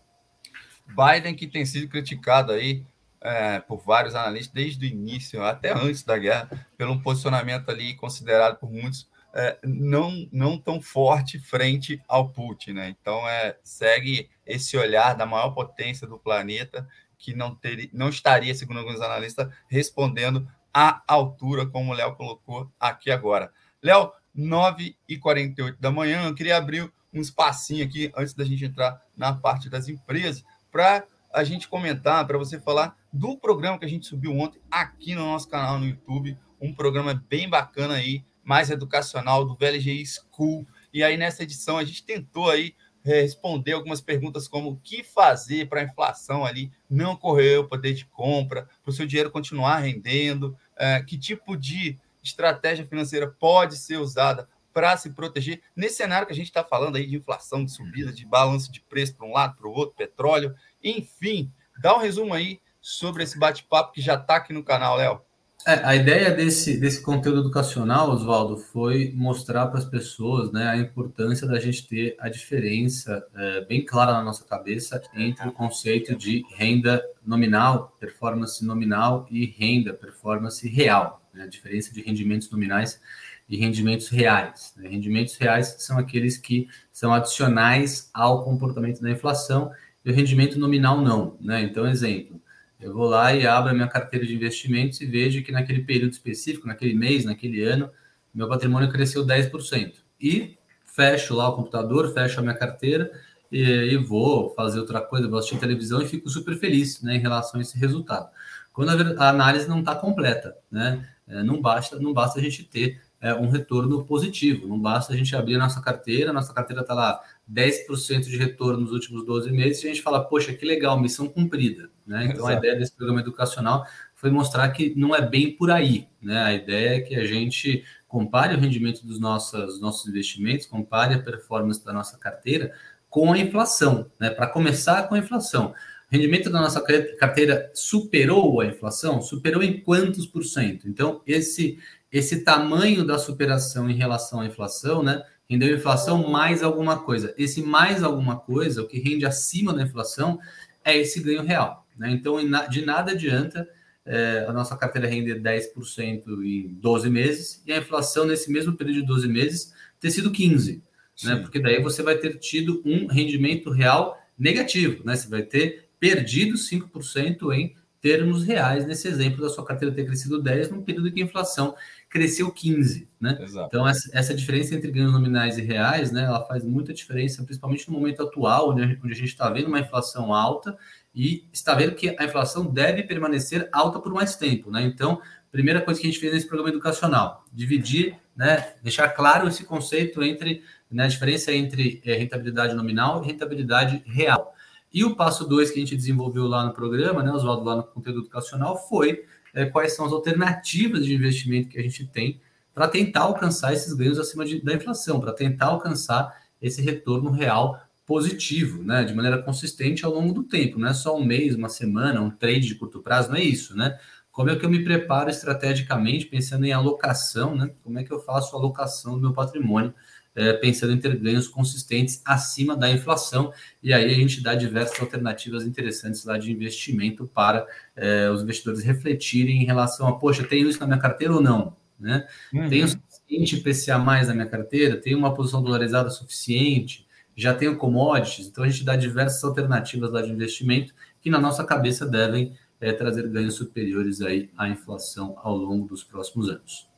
Biden, 0.86 1.34
que 1.34 1.48
tem 1.48 1.66
sido 1.66 1.88
criticado 1.88 2.52
aí 2.52 2.84
é, 3.20 3.58
por 3.58 3.78
vários 3.78 4.14
analistas 4.14 4.54
desde 4.54 4.86
o 4.86 4.88
início, 4.88 5.42
até 5.42 5.72
antes 5.72 6.04
da 6.04 6.16
guerra, 6.16 6.48
pelo 6.78 6.92
um 6.92 7.02
posicionamento 7.02 7.68
ali 7.68 7.94
considerado 7.96 8.56
por 8.56 8.70
muitos 8.70 9.10
é, 9.34 9.58
não, 9.64 10.28
não 10.30 10.56
tão 10.56 10.80
forte 10.80 11.40
frente 11.40 12.00
ao 12.06 12.30
Putin, 12.30 12.72
né? 12.74 12.88
Então 13.00 13.28
é, 13.28 13.56
segue 13.64 14.30
esse 14.46 14.76
olhar 14.76 15.14
da 15.14 15.26
maior 15.26 15.50
potência 15.50 16.06
do 16.06 16.18
planeta 16.18 16.88
que 17.18 17.34
não, 17.34 17.52
teria, 17.52 17.90
não 17.92 18.08
estaria, 18.08 18.54
segundo 18.54 18.78
alguns 18.78 19.00
analistas, 19.00 19.52
respondendo 19.68 20.48
à 20.72 21.02
altura, 21.06 21.66
como 21.66 21.92
o 21.92 21.94
Léo 21.94 22.14
colocou 22.14 22.70
aqui 22.78 23.10
agora. 23.10 23.52
Léo, 23.82 24.12
9h48 24.36 25.76
da 25.78 25.90
manhã, 25.90 26.24
eu 26.24 26.34
queria 26.34 26.56
abrir 26.56 26.90
um 27.12 27.20
espacinho 27.20 27.84
aqui, 27.84 28.12
antes 28.16 28.34
da 28.34 28.44
gente 28.44 28.64
entrar 28.64 29.00
na 29.16 29.32
parte 29.32 29.68
das 29.68 29.88
empresas, 29.88 30.44
para 30.70 31.04
a 31.32 31.44
gente 31.44 31.68
comentar, 31.68 32.26
para 32.26 32.38
você 32.38 32.58
falar 32.58 32.96
do 33.12 33.36
programa 33.36 33.78
que 33.78 33.84
a 33.84 33.88
gente 33.88 34.06
subiu 34.06 34.36
ontem 34.36 34.60
aqui 34.70 35.14
no 35.14 35.24
nosso 35.24 35.48
canal 35.48 35.78
no 35.78 35.86
YouTube, 35.86 36.36
um 36.60 36.72
programa 36.72 37.14
bem 37.28 37.48
bacana 37.48 37.94
aí, 37.94 38.24
mais 38.42 38.70
educacional 38.70 39.44
do 39.44 39.56
VLG 39.56 40.04
School. 40.06 40.66
E 40.92 41.02
aí 41.02 41.16
nessa 41.16 41.42
edição 41.42 41.78
a 41.78 41.84
gente 41.84 42.04
tentou 42.04 42.50
aí 42.50 42.74
responder 43.04 43.72
algumas 43.72 44.00
perguntas 44.00 44.46
como 44.46 44.70
o 44.70 44.76
que 44.76 45.02
fazer 45.02 45.68
para 45.68 45.80
a 45.80 45.84
inflação 45.84 46.44
ali 46.44 46.70
não 46.88 47.16
correr 47.16 47.58
o 47.58 47.68
poder 47.68 47.94
de 47.94 48.04
compra, 48.04 48.68
para 48.82 48.90
o 48.90 48.92
seu 48.92 49.06
dinheiro 49.06 49.30
continuar 49.30 49.78
rendendo, 49.78 50.56
é, 50.76 51.02
que 51.02 51.18
tipo 51.18 51.56
de 51.56 51.98
estratégia 52.22 52.86
financeira 52.86 53.26
pode 53.26 53.76
ser 53.76 53.96
usada 53.96 54.48
para 54.72 54.96
se 54.96 55.10
proteger 55.10 55.62
nesse 55.74 55.96
cenário 55.96 56.26
que 56.26 56.32
a 56.32 56.36
gente 56.36 56.46
está 56.46 56.62
falando 56.62 56.96
aí 56.96 57.06
de 57.06 57.16
inflação, 57.16 57.64
de 57.64 57.72
subida, 57.72 58.12
de 58.12 58.24
balanço 58.24 58.70
de 58.70 58.80
preço 58.80 59.14
para 59.14 59.26
um 59.26 59.32
lado, 59.32 59.56
para 59.56 59.66
o 59.66 59.72
outro, 59.72 59.96
petróleo, 59.96 60.54
enfim. 60.82 61.50
Dá 61.80 61.96
um 61.96 62.00
resumo 62.00 62.34
aí 62.34 62.60
sobre 62.80 63.22
esse 63.22 63.38
bate-papo 63.38 63.92
que 63.92 64.00
já 64.00 64.14
está 64.14 64.36
aqui 64.36 64.52
no 64.52 64.62
canal, 64.62 64.96
Léo. 64.96 65.20
É, 65.66 65.74
a 65.84 65.94
ideia 65.94 66.30
desse, 66.30 66.78
desse 66.78 67.02
conteúdo 67.02 67.40
educacional, 67.40 68.10
Oswaldo, 68.10 68.56
foi 68.56 69.12
mostrar 69.14 69.66
para 69.66 69.78
as 69.78 69.84
pessoas 69.84 70.50
né, 70.50 70.66
a 70.66 70.76
importância 70.78 71.46
da 71.46 71.60
gente 71.60 71.86
ter 71.86 72.16
a 72.18 72.30
diferença 72.30 73.26
é, 73.34 73.60
bem 73.66 73.84
clara 73.84 74.12
na 74.12 74.22
nossa 74.22 74.42
cabeça 74.42 75.02
entre 75.14 75.46
o 75.46 75.52
conceito 75.52 76.16
de 76.16 76.42
renda 76.54 77.04
nominal, 77.26 77.94
performance 78.00 78.64
nominal, 78.64 79.26
e 79.30 79.44
renda, 79.44 79.92
performance 79.92 80.66
real. 80.66 81.20
Né, 81.34 81.42
a 81.42 81.46
diferença 81.46 81.92
de 81.92 82.00
rendimentos 82.00 82.50
nominais 82.50 82.98
e 83.46 83.58
rendimentos 83.58 84.08
reais. 84.08 84.72
Né? 84.78 84.88
Rendimentos 84.88 85.36
reais 85.36 85.76
são 85.78 85.98
aqueles 85.98 86.38
que 86.38 86.68
são 86.90 87.12
adicionais 87.12 88.08
ao 88.14 88.44
comportamento 88.44 89.02
da 89.02 89.10
inflação, 89.10 89.70
e 90.02 90.10
o 90.10 90.14
rendimento 90.14 90.58
nominal 90.58 91.02
não. 91.02 91.36
Né? 91.38 91.62
Então, 91.64 91.86
exemplo 91.86 92.40
eu 92.80 92.94
vou 92.94 93.06
lá 93.06 93.34
e 93.34 93.46
abro 93.46 93.70
a 93.70 93.74
minha 93.74 93.88
carteira 93.88 94.26
de 94.26 94.34
investimentos 94.34 95.00
e 95.00 95.06
vejo 95.06 95.42
que 95.42 95.52
naquele 95.52 95.82
período 95.82 96.12
específico, 96.12 96.66
naquele 96.66 96.94
mês, 96.94 97.24
naquele 97.24 97.62
ano, 97.62 97.90
meu 98.32 98.48
patrimônio 98.48 98.90
cresceu 98.90 99.24
10%. 99.26 99.94
E 100.20 100.56
fecho 100.84 101.34
lá 101.34 101.48
o 101.48 101.56
computador, 101.56 102.12
fecho 102.12 102.40
a 102.40 102.42
minha 102.42 102.54
carteira 102.54 103.10
e, 103.50 103.62
e 103.62 103.96
vou 103.96 104.54
fazer 104.54 104.80
outra 104.80 105.00
coisa, 105.00 105.28
vou 105.28 105.38
assistir 105.38 105.58
televisão 105.58 106.00
e 106.00 106.08
fico 106.08 106.28
super 106.28 106.56
feliz 106.56 107.02
né, 107.02 107.16
em 107.16 107.20
relação 107.20 107.58
a 107.58 107.62
esse 107.62 107.78
resultado. 107.78 108.28
Quando 108.72 108.90
a, 108.90 109.24
a 109.24 109.28
análise 109.28 109.68
não 109.68 109.80
está 109.80 109.94
completa, 109.94 110.56
né? 110.70 111.06
É, 111.26 111.42
não, 111.44 111.60
basta, 111.60 111.98
não 111.98 112.12
basta 112.12 112.40
a 112.40 112.42
gente 112.42 112.64
ter 112.64 113.00
é, 113.20 113.32
um 113.34 113.48
retorno 113.48 114.04
positivo, 114.04 114.66
não 114.66 114.80
basta 114.80 115.12
a 115.12 115.16
gente 115.16 115.34
abrir 115.36 115.54
a 115.54 115.58
nossa 115.58 115.80
carteira, 115.80 116.30
a 116.30 116.32
nossa 116.32 116.52
carteira 116.52 116.82
está 116.82 116.92
lá 116.92 117.20
10% 117.52 118.22
de 118.22 118.36
retorno 118.36 118.82
nos 118.82 118.92
últimos 118.92 119.24
12 119.24 119.50
meses, 119.50 119.82
e 119.82 119.86
a 119.86 119.90
gente 119.90 120.02
fala, 120.02 120.24
poxa, 120.24 120.52
que 120.52 120.64
legal, 120.64 121.00
missão 121.00 121.28
cumprida. 121.28 121.90
Né? 122.06 122.24
Então, 122.26 122.36
Exato. 122.36 122.48
a 122.48 122.54
ideia 122.54 122.76
desse 122.76 122.92
programa 122.92 123.20
educacional 123.20 123.84
foi 124.14 124.30
mostrar 124.30 124.68
que 124.70 124.94
não 124.96 125.14
é 125.14 125.20
bem 125.20 125.56
por 125.56 125.70
aí. 125.70 126.06
Né? 126.22 126.40
A 126.40 126.54
ideia 126.54 126.96
é 126.96 127.00
que 127.00 127.16
a 127.16 127.24
gente 127.24 127.84
compare 128.06 128.54
o 128.54 128.58
rendimento 128.58 129.04
dos 129.04 129.18
nossos, 129.18 129.80
nossos 129.80 130.08
investimentos, 130.08 130.66
compare 130.66 131.14
a 131.14 131.22
performance 131.22 131.84
da 131.84 131.92
nossa 131.92 132.16
carteira 132.18 132.72
com 133.08 133.32
a 133.32 133.38
inflação, 133.38 134.10
né? 134.20 134.30
para 134.30 134.46
começar 134.46 135.08
com 135.08 135.16
a 135.16 135.18
inflação. 135.18 135.74
O 136.10 136.12
rendimento 136.12 136.50
da 136.50 136.60
nossa 136.60 136.80
carteira 137.18 137.70
superou 137.72 138.60
a 138.60 138.66
inflação? 138.66 139.22
Superou 139.22 139.62
em 139.62 139.80
quantos 139.80 140.26
por 140.26 140.44
cento? 140.44 140.88
Então, 140.88 141.22
esse, 141.26 141.78
esse 142.10 142.44
tamanho 142.44 143.04
da 143.04 143.16
superação 143.18 143.88
em 143.88 143.94
relação 143.94 144.40
à 144.40 144.46
inflação, 144.46 145.02
né? 145.02 145.22
Rendeu 145.50 145.76
inflação 145.76 146.30
mais 146.30 146.62
alguma 146.62 147.00
coisa. 147.00 147.34
Esse 147.36 147.60
mais 147.60 148.04
alguma 148.04 148.38
coisa, 148.38 148.82
o 148.82 148.86
que 148.86 149.00
rende 149.00 149.26
acima 149.26 149.74
da 149.74 149.82
inflação, 149.82 150.38
é 150.84 150.96
esse 150.96 151.20
ganho 151.20 151.42
real. 151.42 151.84
Né? 151.98 152.12
Então, 152.12 152.36
de 152.68 152.86
nada 152.86 153.10
adianta 153.10 153.68
é, 154.06 154.46
a 154.48 154.52
nossa 154.52 154.76
carteira 154.76 155.08
render 155.08 155.40
10% 155.40 156.22
em 156.44 156.68
12 156.74 157.10
meses 157.10 157.62
e 157.66 157.72
a 157.72 157.78
inflação 157.78 158.24
nesse 158.24 158.50
mesmo 158.50 158.76
período 158.76 159.00
de 159.00 159.06
12 159.06 159.28
meses 159.28 159.74
ter 159.98 160.12
sido 160.12 160.30
15%. 160.30 160.80
Né? 161.24 161.36
Porque 161.36 161.58
daí 161.58 161.82
você 161.82 162.00
vai 162.00 162.16
ter 162.16 162.38
tido 162.38 162.80
um 162.84 163.08
rendimento 163.08 163.70
real 163.70 164.16
negativo. 164.38 165.04
Né? 165.04 165.16
Você 165.16 165.28
vai 165.28 165.42
ter 165.42 165.88
perdido 165.98 166.54
5% 166.56 167.52
em 167.52 167.74
termos 168.00 168.44
reais 168.44 168.86
nesse 168.86 169.08
exemplo 169.08 169.42
da 169.42 169.50
sua 169.50 169.64
carteira 169.64 169.94
ter 169.94 170.06
crescido 170.06 170.40
10 170.40 170.70
num 170.70 170.82
período 170.82 171.12
que 171.12 171.20
a 171.20 171.24
inflação 171.24 171.74
cresceu 172.10 172.50
15, 172.50 173.08
né? 173.20 173.38
Exato. 173.40 173.68
Então 173.68 173.86
essa, 173.86 174.10
essa, 174.12 174.34
diferença 174.34 174.74
entre 174.74 174.90
ganhos 174.90 175.12
nominais 175.12 175.56
e 175.56 175.62
reais, 175.62 176.10
né, 176.10 176.24
ela 176.24 176.44
faz 176.44 176.64
muita 176.64 176.92
diferença, 176.92 177.44
principalmente 177.44 177.88
no 177.88 177.96
momento 177.96 178.20
atual, 178.22 178.70
onde 178.70 178.82
a 178.82 178.86
gente, 178.86 179.00
onde 179.02 179.12
a 179.12 179.16
gente 179.16 179.28
está 179.28 179.48
vendo 179.48 179.68
uma 179.68 179.78
inflação 179.78 180.34
alta 180.34 180.76
e 181.14 181.48
está 181.52 181.72
vendo 181.72 181.94
que 181.94 182.16
a 182.18 182.24
inflação 182.24 182.66
deve 182.66 183.04
permanecer 183.04 183.68
alta 183.72 184.00
por 184.00 184.12
mais 184.12 184.34
tempo, 184.34 184.72
né? 184.72 184.82
Então, 184.82 185.22
primeira 185.52 185.80
coisa 185.80 186.00
que 186.00 186.06
a 186.06 186.10
gente 186.10 186.20
fez 186.20 186.32
nesse 186.32 186.48
programa 186.48 186.70
educacional, 186.70 187.44
dividir, 187.52 188.16
né, 188.36 188.74
deixar 188.82 189.08
claro 189.10 189.46
esse 189.46 189.64
conceito 189.64 190.20
entre 190.22 190.64
né, 190.90 191.04
a 191.04 191.08
diferença 191.08 191.52
entre 191.52 192.02
é, 192.04 192.14
rentabilidade 192.14 192.74
nominal 192.74 193.22
e 193.22 193.26
rentabilidade 193.28 194.02
real. 194.04 194.52
E 194.92 195.04
o 195.04 195.14
passo 195.14 195.48
dois 195.48 195.70
que 195.70 195.76
a 195.78 195.80
gente 195.80 195.94
desenvolveu 195.94 196.48
lá 196.48 196.64
no 196.64 196.72
programa, 196.72 197.22
né, 197.22 197.30
Oswaldo, 197.30 197.64
lá 197.64 197.76
no 197.76 197.84
conteúdo 197.84 198.20
educacional, 198.20 198.76
foi 198.88 199.24
é, 199.54 199.66
quais 199.66 199.94
são 199.94 200.06
as 200.06 200.12
alternativas 200.12 201.04
de 201.04 201.14
investimento 201.14 201.68
que 201.68 201.78
a 201.78 201.82
gente 201.82 202.06
tem 202.06 202.40
para 202.74 202.88
tentar 202.88 203.20
alcançar 203.22 203.72
esses 203.72 203.92
ganhos 203.92 204.18
acima 204.18 204.44
de, 204.44 204.60
da 204.62 204.74
inflação, 204.74 205.20
para 205.20 205.32
tentar 205.32 205.66
alcançar 205.66 206.34
esse 206.60 206.80
retorno 206.80 207.30
real 207.30 207.80
positivo, 208.06 208.82
né? 208.82 209.04
De 209.04 209.14
maneira 209.14 209.40
consistente 209.40 210.04
ao 210.04 210.12
longo 210.12 210.32
do 210.32 210.42
tempo, 210.42 210.78
não 210.78 210.88
é 210.88 210.94
só 210.94 211.16
um 211.16 211.24
mês, 211.24 211.54
uma 211.54 211.68
semana, 211.68 212.20
um 212.20 212.30
trade 212.30 212.66
de 212.66 212.74
curto 212.74 213.00
prazo, 213.00 213.28
não 213.28 213.36
é 213.36 213.42
isso, 213.42 213.76
né? 213.76 213.98
Como 214.32 214.50
é 214.50 214.56
que 214.56 214.64
eu 214.64 214.70
me 214.70 214.82
preparo 214.82 215.30
estrategicamente, 215.30 216.26
pensando 216.26 216.64
em 216.64 216.72
alocação, 216.72 217.54
né? 217.54 217.70
Como 217.82 217.98
é 217.98 218.04
que 218.04 218.12
eu 218.12 218.20
faço 218.20 218.56
a 218.56 218.58
alocação 218.58 219.14
do 219.14 219.20
meu 219.20 219.32
patrimônio, 219.32 219.94
é, 220.34 220.52
pensando 220.54 220.92
em 220.92 220.98
ter 220.98 221.16
ganhos 221.16 221.48
consistentes 221.48 222.22
acima 222.24 222.76
da 222.76 222.90
inflação? 222.90 223.52
E 223.82 223.92
aí 223.92 224.10
a 224.10 224.14
gente 224.14 224.42
dá 224.42 224.54
diversas 224.54 225.00
alternativas 225.00 225.64
interessantes 225.64 226.24
lá 226.24 226.38
de 226.38 226.52
investimento 226.52 227.26
para 227.26 227.66
é, 227.96 228.30
os 228.30 228.42
investidores 228.42 228.82
refletirem 228.82 229.62
em 229.62 229.64
relação 229.64 230.06
a, 230.08 230.18
poxa, 230.18 230.44
tenho 230.44 230.68
isso 230.68 230.80
na 230.80 230.86
minha 230.86 230.98
carteira 230.98 231.34
ou 231.34 231.42
não? 231.42 231.76
Né? 231.98 232.26
Uhum. 232.52 232.68
Tenho 232.68 232.88
suficiente 232.88 233.58
PCA 233.58 233.98
mais 233.98 234.28
na 234.28 234.34
minha 234.34 234.46
carteira? 234.46 234.96
Tenho 234.96 235.18
uma 235.18 235.34
posição 235.34 235.62
dolarizada 235.62 236.08
suficiente? 236.08 237.06
Já 237.36 237.54
tenho 237.54 237.76
commodities? 237.76 238.48
Então 238.48 238.64
a 238.64 238.68
gente 238.68 238.84
dá 238.84 238.96
diversas 238.96 239.42
alternativas 239.44 240.10
lá 240.10 240.22
de 240.22 240.30
investimento 240.30 240.94
que 241.20 241.30
na 241.30 241.38
nossa 241.38 241.64
cabeça 241.64 242.06
devem 242.06 242.54
é, 242.80 242.92
trazer 242.92 243.28
ganhos 243.28 243.54
superiores 243.54 244.22
aí 244.22 244.50
à 244.56 244.68
inflação 244.68 245.36
ao 245.42 245.56
longo 245.56 245.86
dos 245.86 246.02
próximos 246.02 246.48
anos. 246.48 246.88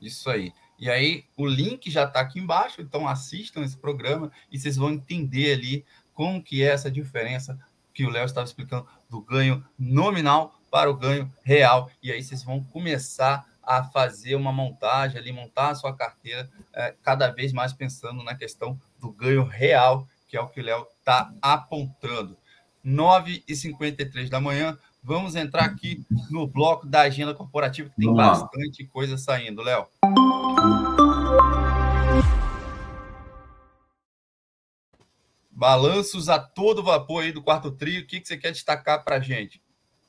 Isso 0.00 0.30
aí. 0.30 0.52
E 0.78 0.90
aí, 0.90 1.24
o 1.36 1.46
link 1.46 1.90
já 1.90 2.04
está 2.04 2.20
aqui 2.20 2.38
embaixo, 2.38 2.82
então 2.82 3.08
assistam 3.08 3.62
esse 3.62 3.76
programa 3.76 4.30
e 4.50 4.58
vocês 4.58 4.76
vão 4.76 4.90
entender 4.90 5.54
ali 5.54 5.84
como 6.12 6.42
que 6.42 6.62
é 6.62 6.66
essa 6.66 6.90
diferença 6.90 7.58
que 7.94 8.04
o 8.04 8.10
Léo 8.10 8.24
estava 8.24 8.46
explicando 8.46 8.86
do 9.08 9.20
ganho 9.20 9.64
nominal 9.78 10.58
para 10.70 10.90
o 10.90 10.96
ganho 10.96 11.32
real. 11.42 11.90
E 12.02 12.12
aí 12.12 12.22
vocês 12.22 12.42
vão 12.42 12.62
começar 12.62 13.46
a 13.62 13.82
fazer 13.82 14.34
uma 14.34 14.52
montagem 14.52 15.18
ali, 15.18 15.32
montar 15.32 15.70
a 15.70 15.74
sua 15.74 15.94
carteira, 15.94 16.48
é, 16.72 16.94
cada 17.02 17.28
vez 17.28 17.52
mais 17.52 17.72
pensando 17.72 18.22
na 18.22 18.34
questão 18.34 18.80
do 19.00 19.10
ganho 19.10 19.44
real, 19.44 20.06
que 20.28 20.36
é 20.36 20.40
o 20.40 20.48
que 20.48 20.60
o 20.60 20.64
Léo 20.64 20.86
está 21.00 21.32
apontando. 21.40 22.36
9h53 22.84 24.28
da 24.28 24.40
manhã. 24.40 24.78
Vamos 25.06 25.36
entrar 25.36 25.62
aqui 25.66 26.04
no 26.28 26.48
bloco 26.48 26.84
da 26.84 27.02
agenda 27.02 27.32
corporativa, 27.32 27.88
que 27.88 27.94
tem 27.94 28.12
Vamos 28.12 28.40
bastante 28.40 28.82
lá. 28.82 28.88
coisa 28.92 29.16
saindo, 29.16 29.62
Léo. 29.62 29.86
Balanços 35.48 36.28
a 36.28 36.40
todo 36.40 36.82
vapor 36.82 37.22
aí 37.22 37.30
do 37.30 37.40
quarto 37.40 37.70
trio. 37.70 38.02
O 38.02 38.04
que, 38.04 38.18
que 38.18 38.26
você 38.26 38.36
quer 38.36 38.50
destacar 38.50 39.04
para 39.04 39.18
a 39.18 39.20
gente? 39.20 39.62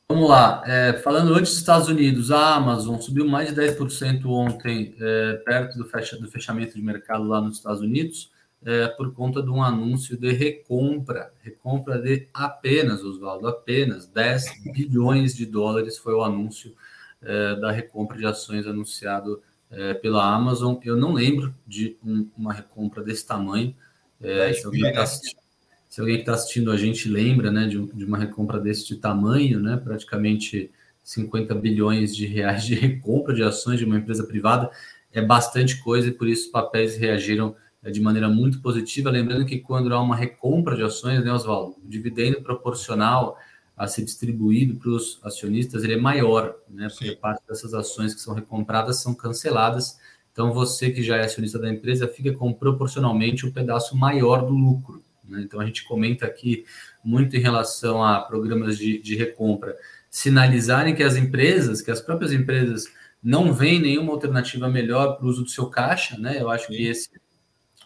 Vamos 0.10 0.28
lá. 0.28 0.64
É, 0.66 0.94
falando 0.94 1.32
antes 1.36 1.52
dos 1.52 1.60
Estados 1.60 1.88
Unidos, 1.88 2.32
a 2.32 2.56
Amazon 2.56 3.00
subiu 3.00 3.28
mais 3.28 3.54
de 3.54 3.62
10% 3.62 4.26
ontem, 4.26 4.96
é, 5.00 5.34
perto 5.46 5.78
do, 5.78 5.86
fecha, 5.86 6.18
do 6.18 6.28
fechamento 6.28 6.74
de 6.74 6.82
mercado 6.82 7.24
lá 7.26 7.40
nos 7.40 7.58
Estados 7.58 7.82
Unidos 7.82 8.32
é, 8.68 8.86
por 8.86 9.14
conta 9.14 9.42
de 9.42 9.50
um 9.50 9.64
anúncio 9.64 10.18
de 10.18 10.30
recompra, 10.34 11.32
recompra 11.42 11.98
de 11.98 12.28
apenas, 12.34 13.02
Oswaldo, 13.02 13.48
apenas 13.48 14.06
10 14.08 14.44
bilhões 14.74 15.34
de 15.34 15.46
dólares 15.46 15.98
foi 15.98 16.14
o 16.14 16.22
anúncio 16.22 16.76
é, 17.22 17.56
da 17.56 17.72
recompra 17.72 18.18
de 18.18 18.26
ações 18.26 18.68
anunciado 18.68 19.42
é, 19.72 19.94
pela 19.94 20.22
Amazon. 20.36 20.76
Eu 20.84 20.98
não 20.98 21.14
lembro 21.14 21.56
de 21.66 21.96
um, 22.06 22.28
uma 22.38 22.52
recompra 22.52 23.02
desse 23.02 23.26
tamanho. 23.26 23.74
É, 24.22 24.52
se 24.52 24.66
alguém 24.66 24.86
está 24.90 25.04
assistindo, 25.04 26.10
está 26.10 26.34
assistindo 26.34 26.70
a 26.70 26.76
gente 26.76 27.08
lembra 27.08 27.50
né, 27.50 27.68
de, 27.68 27.82
de 27.94 28.04
uma 28.04 28.18
recompra 28.18 28.60
desse 28.60 28.98
tamanho, 28.98 29.62
né, 29.62 29.80
praticamente 29.82 30.70
50 31.06 31.56
bilhões 31.56 32.14
de 32.14 32.26
reais 32.26 32.66
de 32.66 32.76
recompra 32.76 33.34
de 33.34 33.44
ações 33.44 33.80
de 33.80 33.86
uma 33.86 33.98
empresa 33.98 34.26
privada, 34.26 34.70
é 35.14 35.22
bastante 35.22 35.82
coisa 35.82 36.10
e 36.10 36.12
por 36.12 36.28
isso 36.28 36.48
os 36.48 36.52
papéis 36.52 36.98
reagiram 36.98 37.56
de 37.84 38.02
maneira 38.02 38.28
muito 38.28 38.62
positiva. 38.62 39.10
Lembrando 39.10 39.46
que 39.46 39.60
quando 39.60 39.94
há 39.94 40.02
uma 40.02 40.16
recompra 40.16 40.76
de 40.76 40.84
ações, 40.84 41.24
né, 41.24 41.32
Oswaldo, 41.32 41.78
o 41.84 41.88
dividendo 41.88 42.42
proporcional 42.42 43.38
a 43.76 43.88
ser 43.88 44.04
distribuído 44.04 44.76
para 44.76 44.90
os 44.90 45.20
acionistas 45.24 45.84
ele 45.84 45.94
é 45.94 45.98
maior, 45.98 46.56
né? 46.68 46.88
Porque 46.90 47.12
Sim. 47.12 47.16
parte 47.16 47.44
dessas 47.48 47.76
ações 47.76 48.16
que 48.16 48.22
são 48.22 48.34
recompradas 48.34 49.02
são 49.02 49.14
canceladas. 49.14 50.00
Então, 50.32 50.52
você 50.52 50.90
que 50.90 51.04
já 51.04 51.18
é 51.18 51.26
acionista 51.26 51.60
da 51.60 51.70
empresa 51.70 52.08
fica 52.08 52.34
com 52.34 52.52
proporcionalmente 52.52 53.46
um 53.46 53.52
pedaço 53.52 53.96
maior 53.96 54.46
do 54.46 54.54
lucro. 54.54 55.04
Né? 55.24 55.42
Então, 55.42 55.60
a 55.60 55.66
gente 55.66 55.84
comenta 55.86 56.26
aqui 56.26 56.66
muito 57.04 57.36
em 57.36 57.40
relação 57.40 58.04
a 58.04 58.20
programas 58.22 58.78
de, 58.78 59.00
de 59.00 59.16
recompra 59.16 59.76
sinalizarem 60.10 60.96
que 60.96 61.04
as 61.04 61.16
empresas, 61.16 61.82
que 61.82 61.92
as 61.92 62.02
próprias 62.02 62.32
empresas 62.32 62.86
não 63.22 63.54
veem 63.54 63.80
nenhuma 63.80 64.14
alternativa 64.14 64.68
melhor 64.68 65.18
para 65.18 65.26
o 65.26 65.30
uso 65.30 65.44
do 65.44 65.50
seu 65.50 65.68
caixa, 65.68 66.18
né? 66.18 66.42
Eu 66.42 66.50
acho 66.50 66.68
Sim. 66.68 66.74
que 66.74 66.88
esse 66.88 67.10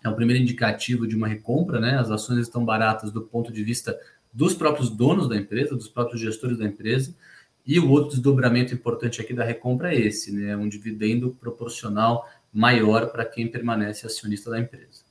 é 0.03 0.09
o 0.09 0.15
primeiro 0.15 0.41
indicativo 0.41 1.07
de 1.07 1.15
uma 1.15 1.27
recompra, 1.27 1.79
né? 1.79 1.97
As 1.97 2.09
ações 2.09 2.39
estão 2.39 2.65
baratas 2.65 3.11
do 3.11 3.21
ponto 3.21 3.51
de 3.51 3.63
vista 3.63 3.97
dos 4.33 4.53
próprios 4.53 4.89
donos 4.89 5.27
da 5.27 5.35
empresa, 5.35 5.75
dos 5.75 5.87
próprios 5.87 6.21
gestores 6.21 6.57
da 6.57 6.65
empresa. 6.65 7.15
E 7.65 7.79
o 7.79 7.89
outro 7.89 8.11
desdobramento 8.11 8.73
importante 8.73 9.21
aqui 9.21 9.33
da 9.33 9.43
recompra 9.43 9.93
é 9.93 9.99
esse, 9.99 10.31
né? 10.31 10.57
Um 10.57 10.67
dividendo 10.67 11.37
proporcional 11.39 12.27
maior 12.51 13.11
para 13.11 13.25
quem 13.25 13.47
permanece 13.47 14.05
acionista 14.05 14.49
da 14.49 14.59
empresa. 14.59 15.03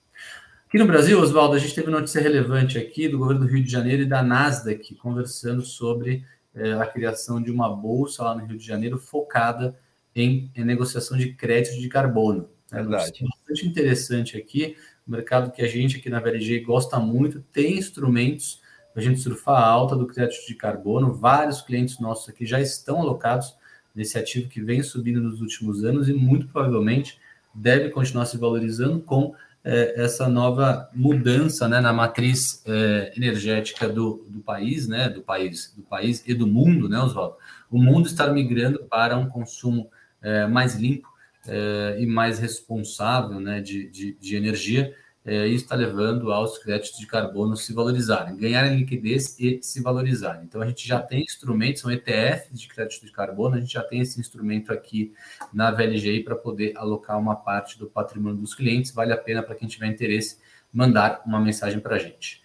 Aqui 0.66 0.78
no 0.78 0.86
Brasil, 0.86 1.18
Oswaldo, 1.20 1.54
a 1.54 1.58
gente 1.58 1.74
teve 1.74 1.90
notícia 1.90 2.20
relevante 2.20 2.78
aqui 2.78 3.08
do 3.08 3.18
governo 3.18 3.40
do 3.40 3.46
Rio 3.46 3.62
de 3.62 3.70
Janeiro 3.70 4.02
e 4.02 4.06
da 4.06 4.22
Nasdaq 4.22 4.94
conversando 4.96 5.62
sobre 5.62 6.24
eh, 6.54 6.72
a 6.74 6.86
criação 6.86 7.42
de 7.42 7.50
uma 7.50 7.68
bolsa 7.68 8.22
lá 8.22 8.34
no 8.34 8.44
Rio 8.44 8.56
de 8.56 8.64
Janeiro 8.64 8.98
focada 8.98 9.76
em, 10.14 10.50
em 10.54 10.64
negociação 10.64 11.16
de 11.16 11.32
crédito 11.34 11.80
de 11.80 11.88
carbono. 11.88 12.48
É 12.72 12.76
verdade. 12.76 13.24
Bastante 13.24 13.66
interessante 13.66 14.36
aqui, 14.36 14.76
o 15.06 15.10
mercado 15.10 15.50
que 15.50 15.62
a 15.62 15.68
gente 15.68 15.96
aqui 15.96 16.08
na 16.08 16.20
VLG 16.20 16.60
gosta 16.60 16.98
muito, 16.98 17.40
tem 17.52 17.78
instrumentos 17.78 18.60
para 18.92 19.02
a 19.02 19.04
gente 19.04 19.20
surfar 19.20 19.62
a 19.62 19.66
alta 19.66 19.96
do 19.96 20.06
crédito 20.06 20.46
de 20.46 20.54
carbono. 20.54 21.14
Vários 21.14 21.60
clientes 21.60 21.98
nossos 22.00 22.28
aqui 22.28 22.46
já 22.46 22.60
estão 22.60 23.00
alocados 23.00 23.54
nesse 23.94 24.18
ativo 24.18 24.48
que 24.48 24.60
vem 24.60 24.82
subindo 24.82 25.20
nos 25.20 25.40
últimos 25.40 25.84
anos 25.84 26.08
e 26.08 26.12
muito 26.12 26.46
provavelmente 26.48 27.18
deve 27.54 27.90
continuar 27.90 28.26
se 28.26 28.38
valorizando 28.38 29.00
com 29.00 29.34
é, 29.64 30.02
essa 30.02 30.28
nova 30.28 30.88
mudança 30.94 31.68
né, 31.68 31.80
na 31.80 31.92
matriz 31.92 32.62
é, 32.66 33.12
energética 33.16 33.88
do, 33.88 34.24
do 34.28 34.40
país, 34.40 34.88
né, 34.88 35.08
do 35.08 35.22
país, 35.22 35.72
do 35.76 35.82
país 35.82 36.22
e 36.26 36.32
do 36.32 36.46
mundo, 36.46 36.88
né, 36.88 36.98
Oswaldo? 37.00 37.36
O 37.70 37.78
mundo 37.78 38.06
está 38.06 38.32
migrando 38.32 38.84
para 38.84 39.16
um 39.16 39.28
consumo 39.28 39.90
é, 40.22 40.46
mais 40.46 40.76
limpo, 40.76 41.08
é, 41.46 41.96
e 41.98 42.06
mais 42.06 42.38
responsável 42.38 43.40
né, 43.40 43.60
de, 43.60 43.88
de, 43.88 44.12
de 44.20 44.36
energia, 44.36 44.94
isso 45.22 45.64
está 45.64 45.76
levando 45.76 46.32
aos 46.32 46.56
créditos 46.58 46.98
de 46.98 47.06
carbono 47.06 47.54
se 47.54 47.74
valorizarem, 47.74 48.36
ganharem 48.36 48.78
liquidez 48.78 49.38
e 49.38 49.60
se 49.62 49.80
valorizarem. 49.82 50.44
Então, 50.44 50.62
a 50.62 50.66
gente 50.66 50.88
já 50.88 50.98
tem 50.98 51.22
instrumentos, 51.22 51.82
são 51.82 51.90
ETFs 51.90 52.58
de 52.58 52.66
crédito 52.66 53.04
de 53.04 53.12
carbono, 53.12 53.56
a 53.56 53.60
gente 53.60 53.72
já 53.72 53.82
tem 53.82 54.00
esse 54.00 54.18
instrumento 54.18 54.72
aqui 54.72 55.12
na 55.52 55.70
VLGI 55.70 56.24
para 56.24 56.34
poder 56.34 56.72
alocar 56.74 57.18
uma 57.18 57.36
parte 57.36 57.78
do 57.78 57.86
patrimônio 57.86 58.38
dos 58.38 58.54
clientes. 58.54 58.92
Vale 58.92 59.12
a 59.12 59.16
pena 59.16 59.42
para 59.42 59.54
quem 59.54 59.68
tiver 59.68 59.86
interesse 59.88 60.38
mandar 60.72 61.22
uma 61.26 61.38
mensagem 61.38 61.80
para 61.80 61.96
a 61.96 61.98
gente. 61.98 62.40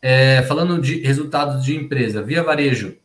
É, 0.00 0.42
falando 0.42 0.80
de 0.80 1.00
resultados 1.00 1.64
de 1.64 1.76
empresa, 1.76 2.22
Via 2.22 2.42
Varejo 2.42 2.96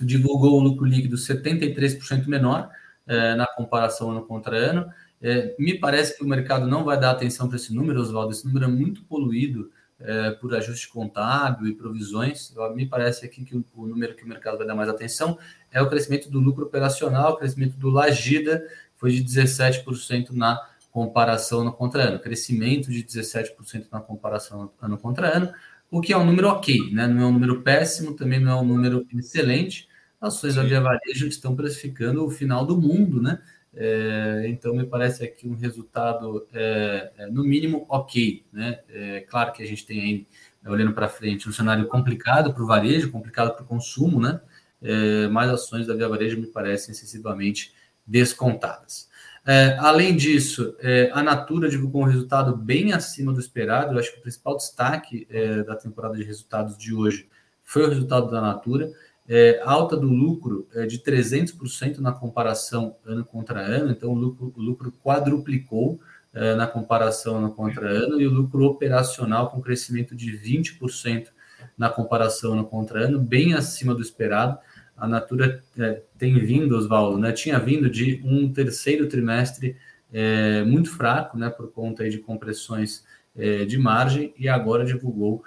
divulgou 0.00 0.58
o 0.58 0.62
lucro 0.62 0.84
líquido 0.84 1.16
73% 1.16 2.26
menor, 2.26 2.70
é, 3.12 3.34
na 3.34 3.46
comparação 3.46 4.10
ano 4.10 4.22
contra 4.22 4.56
ano. 4.56 4.90
É, 5.20 5.54
me 5.58 5.78
parece 5.78 6.16
que 6.16 6.24
o 6.24 6.26
mercado 6.26 6.66
não 6.66 6.82
vai 6.82 6.98
dar 6.98 7.10
atenção 7.10 7.46
para 7.46 7.56
esse 7.56 7.74
número, 7.74 8.00
Oswaldo. 8.00 8.32
Esse 8.32 8.46
número 8.46 8.64
é 8.64 8.68
muito 8.68 9.04
poluído 9.04 9.70
é, 10.00 10.30
por 10.32 10.54
ajuste 10.54 10.88
contábil 10.88 11.68
e 11.68 11.74
provisões. 11.74 12.54
Me 12.74 12.86
parece 12.86 13.26
aqui 13.26 13.44
que 13.44 13.54
o, 13.56 13.64
o, 13.74 13.86
número 13.86 14.14
que 14.16 14.24
o 14.24 14.28
mercado 14.28 14.58
vai 14.58 14.66
dar 14.66 14.74
mais 14.74 14.88
atenção 14.88 15.38
é 15.70 15.80
o 15.80 15.88
crescimento 15.88 16.30
do 16.30 16.40
lucro 16.40 16.64
operacional, 16.64 17.34
o 17.34 17.36
crescimento 17.36 17.76
do 17.76 17.90
Lagida 17.90 18.66
foi 18.96 19.12
de 19.12 19.22
17% 19.22 20.30
na 20.30 20.60
comparação 20.90 21.60
ano 21.60 21.72
contra 21.72 22.04
ano, 22.04 22.18
crescimento 22.18 22.90
de 22.90 23.02
17% 23.02 23.86
na 23.92 24.00
comparação 24.00 24.70
ano 24.80 24.98
contra 24.98 25.36
ano, 25.36 25.52
o 25.90 26.00
que 26.00 26.12
é 26.12 26.16
um 26.16 26.24
número 26.24 26.48
ok, 26.48 26.90
né? 26.92 27.06
não 27.06 27.22
é 27.22 27.26
um 27.26 27.32
número 27.32 27.62
péssimo, 27.62 28.14
também 28.14 28.40
não 28.40 28.52
é 28.52 28.60
um 28.60 28.64
número 28.64 29.06
excelente, 29.14 29.88
ações 30.22 30.54
da 30.54 30.62
Via 30.62 30.80
Varejo 30.80 31.26
estão 31.26 31.56
precificando 31.56 32.24
o 32.24 32.30
final 32.30 32.64
do 32.64 32.80
mundo, 32.80 33.20
né? 33.20 33.40
É, 33.74 34.44
então, 34.48 34.74
me 34.74 34.84
parece 34.84 35.24
aqui 35.24 35.48
um 35.48 35.54
resultado, 35.54 36.46
é, 36.52 37.10
é, 37.18 37.26
no 37.26 37.42
mínimo, 37.42 37.86
ok. 37.88 38.44
Né? 38.52 38.78
É, 38.88 39.20
claro 39.20 39.52
que 39.52 39.62
a 39.62 39.66
gente 39.66 39.84
tem 39.84 40.00
aí, 40.00 40.26
olhando 40.66 40.92
para 40.92 41.08
frente, 41.08 41.48
um 41.48 41.52
cenário 41.52 41.86
complicado 41.86 42.52
para 42.52 42.62
o 42.62 42.66
varejo, 42.66 43.10
complicado 43.10 43.54
para 43.54 43.64
o 43.64 43.66
consumo, 43.66 44.20
né? 44.20 44.40
É, 44.80 45.28
mas 45.28 45.50
ações 45.50 45.86
da 45.86 45.94
Via 45.94 46.08
Varejo 46.08 46.38
me 46.40 46.46
parecem 46.46 46.92
excessivamente 46.92 47.72
descontadas. 48.06 49.08
É, 49.44 49.76
além 49.80 50.14
disso, 50.14 50.76
a 51.12 51.22
Natura 51.22 51.68
divulgou 51.68 52.02
um 52.02 52.06
resultado 52.06 52.56
bem 52.56 52.92
acima 52.92 53.32
do 53.32 53.40
esperado. 53.40 53.94
Eu 53.94 53.98
acho 53.98 54.12
que 54.12 54.18
o 54.18 54.22
principal 54.22 54.56
destaque 54.56 55.26
da 55.66 55.74
temporada 55.74 56.14
de 56.16 56.22
resultados 56.22 56.76
de 56.76 56.94
hoje 56.94 57.28
foi 57.64 57.84
o 57.84 57.88
resultado 57.88 58.30
da 58.30 58.40
Natura 58.40 58.92
é, 59.28 59.60
alta 59.64 59.96
do 59.96 60.08
lucro 60.08 60.66
é, 60.74 60.86
de 60.86 60.98
300% 60.98 61.98
na 61.98 62.12
comparação 62.12 62.96
ano 63.04 63.24
contra 63.24 63.60
ano, 63.60 63.90
então 63.90 64.10
o 64.10 64.14
lucro, 64.14 64.52
o 64.56 64.60
lucro 64.60 64.92
quadruplicou 65.02 66.00
é, 66.34 66.54
na 66.54 66.66
comparação 66.66 67.40
no 67.40 67.52
contra 67.52 67.88
ano 67.88 68.20
e 68.20 68.26
o 68.26 68.32
lucro 68.32 68.64
operacional 68.64 69.50
com 69.50 69.60
crescimento 69.60 70.16
de 70.16 70.32
20% 70.32 71.28
na 71.76 71.88
comparação 71.88 72.54
no 72.54 72.64
contra 72.64 73.00
ano, 73.00 73.20
bem 73.20 73.54
acima 73.54 73.94
do 73.94 74.02
esperado. 74.02 74.58
A 74.96 75.06
Natura 75.06 75.62
é, 75.78 76.02
tem 76.18 76.38
vindo, 76.38 76.76
Oswaldo, 76.76 77.18
né? 77.18 77.32
Tinha 77.32 77.58
vindo 77.58 77.88
de 77.88 78.20
um 78.24 78.52
terceiro 78.52 79.08
trimestre 79.08 79.76
é, 80.12 80.62
muito 80.64 80.90
fraco, 80.90 81.38
né? 81.38 81.50
Por 81.50 81.70
conta 81.70 82.08
de 82.08 82.18
compressões 82.18 83.04
é, 83.36 83.64
de 83.64 83.78
margem 83.78 84.34
e 84.38 84.48
agora 84.48 84.84
divulgou 84.84 85.44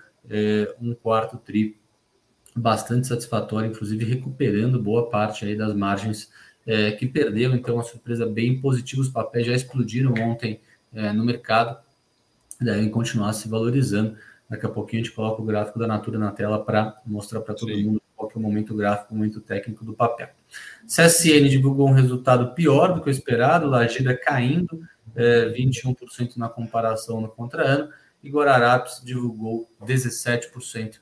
um 0.82 0.96
quarto 0.96 1.38
tri 1.38 1.78
bastante 2.56 3.08
satisfatório, 3.08 3.70
inclusive 3.70 4.06
recuperando 4.06 4.82
boa 4.82 5.10
parte 5.10 5.46
aí 5.46 5.56
das 5.56 5.76
margens 5.76 6.32
é, 6.66 6.92
que 6.92 7.06
perdeu. 7.06 7.54
Então, 7.54 7.76
uma 7.76 7.84
surpresa 7.84 8.26
bem 8.26 8.60
positiva. 8.60 9.02
Os 9.02 9.10
papéis 9.10 9.46
já 9.46 9.54
explodiram 9.54 10.14
ontem 10.14 10.62
é, 10.94 11.12
no 11.12 11.26
mercado, 11.26 11.78
devem 12.60 12.90
continuar 12.90 13.34
se 13.34 13.50
valorizando. 13.50 14.16
Daqui 14.50 14.66
a 14.66 14.70
pouquinho 14.70 15.02
a 15.02 15.06
gente 15.06 15.16
coloca 15.16 15.42
o 15.42 15.46
gráfico 15.46 15.80
da 15.80 15.88
Natura 15.88 16.18
na 16.18 16.32
tela 16.32 16.64
para 16.64 16.96
mostrar 17.06 17.42
para 17.42 17.54
todo 17.54 17.74
Sim. 17.74 17.84
mundo 17.84 18.02
qual 18.16 18.30
que 18.30 18.38
é 18.38 18.40
o 18.40 18.42
momento 18.42 18.74
gráfico, 18.74 19.14
o 19.14 19.18
momento 19.18 19.42
técnico 19.42 19.84
do 19.84 19.94
papel. 19.94 20.30
CSN 20.88 21.50
divulgou 21.50 21.90
um 21.90 21.94
resultado 21.94 22.54
pior 22.54 22.94
do 22.94 23.02
que 23.02 23.10
o 23.10 23.12
esperado, 23.12 23.68
Lagida 23.68 24.16
caindo 24.16 24.82
é, 25.16 25.50
21% 25.50 26.38
na 26.38 26.48
comparação 26.48 27.20
no 27.20 27.28
contra-ano, 27.28 27.90
e 28.24 28.30
Guararapes 28.30 29.02
divulgou 29.04 29.70
17% 29.84 30.96
é, 30.96 31.00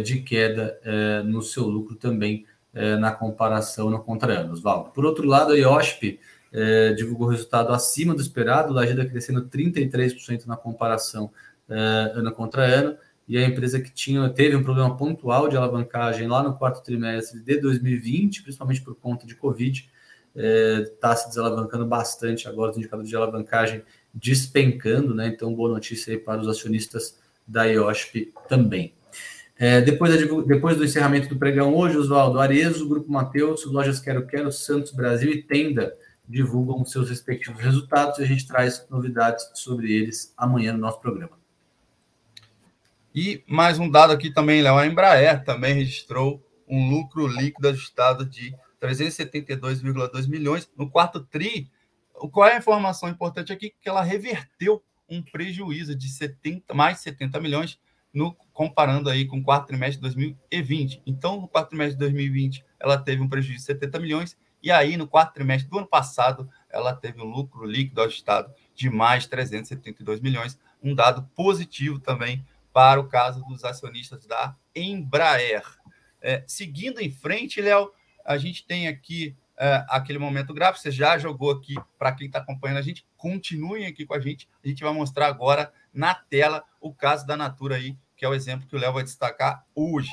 de 0.00 0.20
queda 0.20 0.78
é, 0.82 1.22
no 1.22 1.42
seu 1.42 1.64
lucro 1.64 1.94
também 1.94 2.46
é, 2.74 2.96
na 2.96 3.12
comparação 3.12 3.88
no 3.88 4.00
contra-ano. 4.02 4.60
Por 4.92 5.04
outro 5.04 5.26
lado, 5.26 5.52
a 5.52 5.56
IOSP 5.56 6.18
é, 6.52 6.92
divulgou 6.92 7.28
resultado 7.28 7.72
acima 7.72 8.14
do 8.14 8.20
esperado, 8.20 8.72
Lagida 8.72 9.04
crescendo 9.04 9.42
33% 9.42 10.46
na 10.46 10.56
comparação 10.56 11.30
é, 11.68 12.12
ano 12.14 12.32
contra 12.32 12.64
ano, 12.64 12.96
e 13.26 13.38
a 13.38 13.44
empresa 13.44 13.80
que 13.80 13.92
tinha 13.92 14.28
teve 14.28 14.54
um 14.54 14.62
problema 14.62 14.96
pontual 14.96 15.48
de 15.48 15.56
alavancagem 15.56 16.28
lá 16.28 16.42
no 16.42 16.56
quarto 16.56 16.82
trimestre 16.82 17.40
de 17.40 17.56
2020, 17.58 18.42
principalmente 18.42 18.82
por 18.82 18.94
conta 18.94 19.26
de 19.26 19.34
Covid, 19.34 19.88
está 20.34 21.12
é, 21.12 21.16
se 21.16 21.28
desalavancando 21.28 21.86
bastante 21.86 22.48
agora, 22.48 22.72
os 22.72 22.76
indicadores 22.76 23.08
de 23.08 23.16
alavancagem 23.16 23.82
despencando, 24.12 25.14
né? 25.14 25.28
Então, 25.28 25.54
boa 25.54 25.70
notícia 25.70 26.12
aí 26.12 26.18
para 26.18 26.40
os 26.40 26.48
acionistas 26.48 27.18
da 27.46 27.64
IOSP 27.64 28.32
também. 28.48 28.92
É, 29.56 29.80
depois, 29.80 30.12
da, 30.12 30.42
depois 30.42 30.76
do 30.76 30.84
encerramento 30.84 31.28
do 31.28 31.38
pregão 31.38 31.74
hoje, 31.74 31.96
Oswaldo 31.96 32.40
Arezo, 32.40 32.88
Grupo 32.88 33.10
Mateus, 33.10 33.64
Lojas 33.64 34.00
Quero 34.00 34.26
Quero, 34.26 34.50
Santos 34.50 34.92
Brasil 34.92 35.30
e 35.30 35.42
Tenda 35.42 35.96
divulgam 36.28 36.84
seus 36.84 37.10
respectivos 37.10 37.60
resultados 37.60 38.18
e 38.18 38.22
a 38.22 38.26
gente 38.26 38.46
traz 38.46 38.86
novidades 38.90 39.46
sobre 39.54 39.92
eles 39.92 40.32
amanhã 40.36 40.72
no 40.72 40.78
nosso 40.78 41.00
programa. 41.00 41.38
E 43.14 43.44
mais 43.46 43.78
um 43.78 43.88
dado 43.88 44.12
aqui 44.12 44.32
também, 44.32 44.60
Léo, 44.60 44.76
a 44.76 44.86
Embraer 44.86 45.44
também 45.44 45.74
registrou 45.74 46.42
um 46.66 46.90
lucro 46.90 47.26
líquido 47.26 47.68
ajustado 47.68 48.24
de 48.24 48.54
372,2 48.80 50.28
milhões 50.28 50.68
no 50.76 50.90
quarto 50.90 51.20
tri. 51.20 51.70
Qual 52.12 52.48
é 52.48 52.54
a 52.54 52.58
informação 52.58 53.08
importante 53.08 53.52
aqui? 53.52 53.72
Que 53.80 53.88
ela 53.88 54.02
reverteu 54.02 54.82
um 55.08 55.22
prejuízo 55.22 55.94
de 55.94 56.08
70, 56.08 56.74
mais 56.74 56.98
70 57.00 57.38
milhões 57.38 57.78
no 58.12 58.34
comparando 58.54 59.10
aí 59.10 59.26
com 59.26 59.38
o 59.38 59.42
quarto 59.42 59.66
trimestre 59.66 59.96
de 59.96 60.02
2020. 60.02 61.02
Então, 61.04 61.40
no 61.40 61.48
quarto 61.48 61.68
trimestre 61.68 61.96
de 61.96 62.00
2020, 62.00 62.64
ela 62.80 62.96
teve 62.96 63.20
um 63.20 63.28
prejuízo 63.28 63.58
de 63.58 63.66
70 63.66 63.98
milhões 63.98 64.38
e 64.64 64.70
aí, 64.70 64.96
no 64.96 65.06
quarto 65.06 65.34
trimestre 65.34 65.68
do 65.68 65.76
ano 65.76 65.86
passado, 65.86 66.48
ela 66.70 66.96
teve 66.96 67.20
um 67.20 67.26
lucro 67.26 67.66
líquido 67.66 68.00
ajustado 68.00 68.50
de 68.74 68.88
mais 68.88 69.26
372 69.26 70.22
milhões, 70.22 70.58
um 70.82 70.94
dado 70.94 71.22
positivo 71.34 71.98
também 71.98 72.42
para 72.72 72.98
o 72.98 73.06
caso 73.06 73.44
dos 73.44 73.62
acionistas 73.62 74.24
da 74.24 74.56
Embraer. 74.74 75.62
É, 76.18 76.42
seguindo 76.46 76.98
em 76.98 77.10
frente, 77.10 77.60
Léo, 77.60 77.92
a 78.24 78.38
gente 78.38 78.64
tem 78.64 78.88
aqui 78.88 79.36
é, 79.58 79.84
aquele 79.86 80.18
momento 80.18 80.54
gráfico, 80.54 80.82
você 80.82 80.90
já 80.90 81.18
jogou 81.18 81.50
aqui 81.50 81.74
para 81.98 82.12
quem 82.12 82.26
está 82.26 82.38
acompanhando 82.38 82.78
a 82.78 82.82
gente, 82.82 83.06
continuem 83.18 83.84
aqui 83.84 84.06
com 84.06 84.14
a 84.14 84.20
gente, 84.20 84.48
a 84.64 84.66
gente 84.66 84.82
vai 84.82 84.94
mostrar 84.94 85.26
agora 85.26 85.70
na 85.92 86.14
tela 86.14 86.64
o 86.80 86.92
caso 86.92 87.26
da 87.26 87.36
Natura 87.36 87.76
aí, 87.76 87.98
que 88.24 88.26
é 88.26 88.28
o 88.30 88.34
exemplo 88.34 88.66
que 88.66 88.74
o 88.74 88.78
Léo 88.78 88.94
vai 88.94 89.04
destacar 89.04 89.66
hoje. 89.74 90.08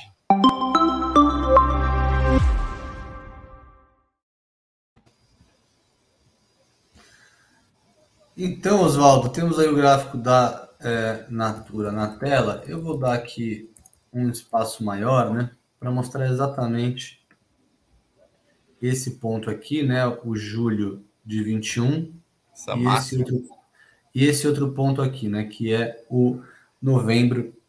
Então, 8.36 8.82
Oswaldo, 8.82 9.30
temos 9.30 9.58
aí 9.58 9.70
o 9.70 9.76
gráfico 9.76 10.18
da 10.18 10.70
é, 10.82 11.26
Natura 11.30 11.90
na 11.90 12.18
tela. 12.18 12.62
Eu 12.68 12.82
vou 12.82 12.98
dar 12.98 13.14
aqui 13.14 13.72
um 14.12 14.30
espaço 14.30 14.84
maior, 14.84 15.34
né, 15.34 15.52
para 15.80 15.90
mostrar 15.90 16.28
exatamente 16.28 17.26
esse 18.82 19.12
ponto 19.12 19.50
aqui, 19.50 19.84
né, 19.84 20.06
o 20.06 20.36
julho 20.36 21.06
de 21.26 21.42
21 21.42 22.14
Essa 22.52 22.76
e 22.76 22.86
esse, 22.88 23.18
outro, 23.18 23.50
e 24.14 24.26
esse 24.26 24.48
outro 24.48 24.74
ponto 24.74 25.02
aqui, 25.02 25.30
né, 25.30 25.46
que 25.46 25.74
é 25.74 26.04
o 26.10 26.42
novembro 26.82 27.61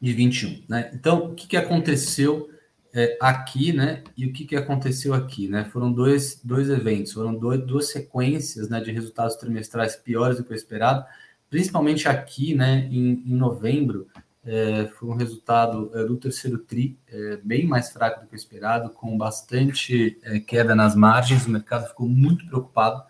de 0.00 0.12
21, 0.12 0.64
né? 0.68 0.90
Então, 0.94 1.32
o 1.32 1.34
que, 1.34 1.46
que 1.46 1.56
aconteceu 1.56 2.50
é, 2.96 3.16
aqui, 3.20 3.72
né? 3.72 4.02
E 4.16 4.26
o 4.26 4.32
que, 4.32 4.46
que 4.46 4.56
aconteceu 4.56 5.12
aqui, 5.12 5.48
né? 5.48 5.64
Foram 5.64 5.92
dois, 5.92 6.40
dois 6.42 6.70
eventos, 6.70 7.12
foram 7.12 7.34
dois, 7.34 7.60
duas 7.62 7.90
sequências 7.90 8.70
né, 8.70 8.80
de 8.80 8.90
resultados 8.90 9.36
trimestrais 9.36 9.96
piores 9.96 10.38
do 10.38 10.44
que 10.44 10.52
o 10.52 10.54
esperado, 10.54 11.04
principalmente 11.50 12.08
aqui, 12.08 12.54
né? 12.54 12.88
Em, 12.90 13.22
em 13.26 13.34
novembro, 13.34 14.06
é, 14.46 14.86
foi 14.98 15.08
um 15.08 15.14
resultado 15.14 15.90
é, 15.92 16.04
do 16.04 16.16
terceiro 16.16 16.56
TRI 16.58 16.96
é, 17.08 17.36
bem 17.42 17.66
mais 17.66 17.90
fraco 17.90 18.20
do 18.20 18.28
que 18.28 18.34
o 18.34 18.36
esperado, 18.36 18.90
com 18.90 19.18
bastante 19.18 20.18
é, 20.22 20.38
queda 20.38 20.74
nas 20.74 20.94
margens. 20.94 21.46
O 21.46 21.50
mercado 21.50 21.88
ficou 21.88 22.08
muito 22.08 22.46
preocupado 22.46 23.02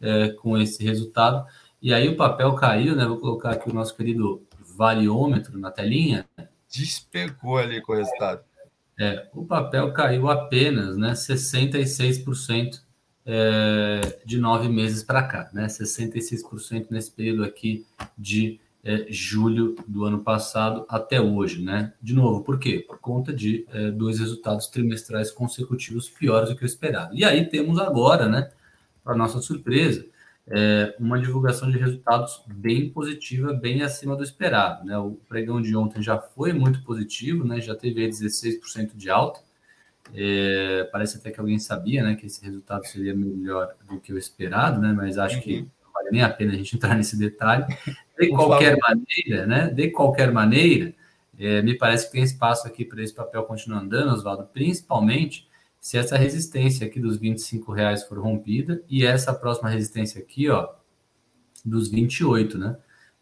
é, 0.00 0.28
com 0.30 0.56
esse 0.56 0.82
resultado. 0.82 1.44
E 1.82 1.92
aí 1.92 2.08
o 2.08 2.16
papel 2.16 2.54
caiu, 2.54 2.96
né? 2.96 3.04
Vou 3.04 3.18
colocar 3.18 3.50
aqui 3.50 3.68
o 3.68 3.74
nosso 3.74 3.94
querido 3.94 4.42
variômetro 4.76 5.58
na 5.58 5.70
telinha. 5.70 6.26
Despegou 6.68 7.58
ali 7.58 7.80
com 7.80 7.92
o 7.92 7.96
resultado. 7.96 8.42
É, 8.98 9.28
o 9.34 9.44
papel 9.44 9.92
caiu 9.92 10.28
apenas 10.28 10.96
né, 10.96 11.12
66% 11.12 12.80
é, 13.26 14.20
de 14.24 14.38
nove 14.38 14.68
meses 14.68 15.02
para 15.02 15.22
cá, 15.22 15.50
né? 15.52 15.66
66% 15.66 16.86
nesse 16.90 17.10
período 17.10 17.44
aqui 17.44 17.86
de 18.16 18.60
é, 18.84 19.06
julho 19.08 19.74
do 19.88 20.04
ano 20.04 20.20
passado 20.20 20.84
até 20.88 21.20
hoje, 21.20 21.62
né? 21.62 21.92
De 22.02 22.12
novo, 22.12 22.42
por 22.42 22.58
quê? 22.58 22.84
Por 22.86 22.98
conta 22.98 23.32
de 23.32 23.66
é, 23.72 23.90
dois 23.90 24.18
resultados 24.18 24.66
trimestrais 24.66 25.30
consecutivos 25.30 26.08
piores 26.08 26.50
do 26.50 26.56
que 26.56 26.64
o 26.64 26.66
esperado. 26.66 27.16
E 27.16 27.24
aí 27.24 27.46
temos 27.46 27.78
agora, 27.78 28.28
né, 28.28 28.50
para 29.02 29.16
nossa 29.16 29.40
surpresa, 29.40 30.06
é, 30.48 30.94
uma 30.98 31.18
divulgação 31.18 31.70
de 31.70 31.78
resultados 31.78 32.42
bem 32.46 32.90
positiva, 32.90 33.52
bem 33.52 33.82
acima 33.82 34.14
do 34.14 34.22
esperado. 34.22 34.84
Né? 34.84 34.96
O 34.98 35.12
pregão 35.28 35.60
de 35.60 35.74
ontem 35.76 36.02
já 36.02 36.18
foi 36.18 36.52
muito 36.52 36.82
positivo, 36.82 37.44
né? 37.44 37.60
já 37.60 37.74
teve 37.74 38.06
16% 38.06 38.94
de 38.94 39.08
alta. 39.10 39.40
É, 40.14 40.86
parece 40.92 41.16
até 41.16 41.30
que 41.30 41.40
alguém 41.40 41.58
sabia 41.58 42.02
né, 42.02 42.14
que 42.14 42.26
esse 42.26 42.44
resultado 42.44 42.84
seria 42.86 43.14
melhor 43.14 43.74
do 43.88 43.98
que 43.98 44.12
o 44.12 44.18
esperado, 44.18 44.80
né? 44.80 44.92
mas 44.92 45.16
acho 45.16 45.40
que 45.40 45.60
uhum. 45.60 45.70
não 45.82 45.92
vale 45.92 46.10
nem 46.10 46.22
a 46.22 46.28
pena 46.28 46.52
a 46.52 46.56
gente 46.56 46.76
entrar 46.76 46.94
nesse 46.94 47.18
detalhe. 47.18 47.64
De 48.18 48.28
qualquer 48.36 48.76
maneira, 48.76 49.46
né? 49.46 49.70
de 49.70 49.90
qualquer 49.90 50.30
maneira, 50.30 50.92
é, 51.38 51.62
me 51.62 51.74
parece 51.74 52.06
que 52.06 52.12
tem 52.12 52.22
espaço 52.22 52.66
aqui 52.66 52.84
para 52.84 53.02
esse 53.02 53.14
papel 53.14 53.42
continuar 53.44 53.80
andando, 53.80 54.12
Oswaldo, 54.12 54.44
principalmente 54.52 55.48
se 55.84 55.98
essa 55.98 56.16
resistência 56.16 56.86
aqui 56.86 56.98
dos 56.98 57.18
25 57.18 57.70
reais 57.70 58.04
for 58.04 58.18
rompida 58.18 58.82
e 58.88 59.04
essa 59.04 59.34
próxima 59.34 59.68
resistência 59.68 60.18
aqui, 60.18 60.48
ó, 60.48 60.66
dos 61.62 61.90
28, 61.90 62.56
né? 62.56 62.78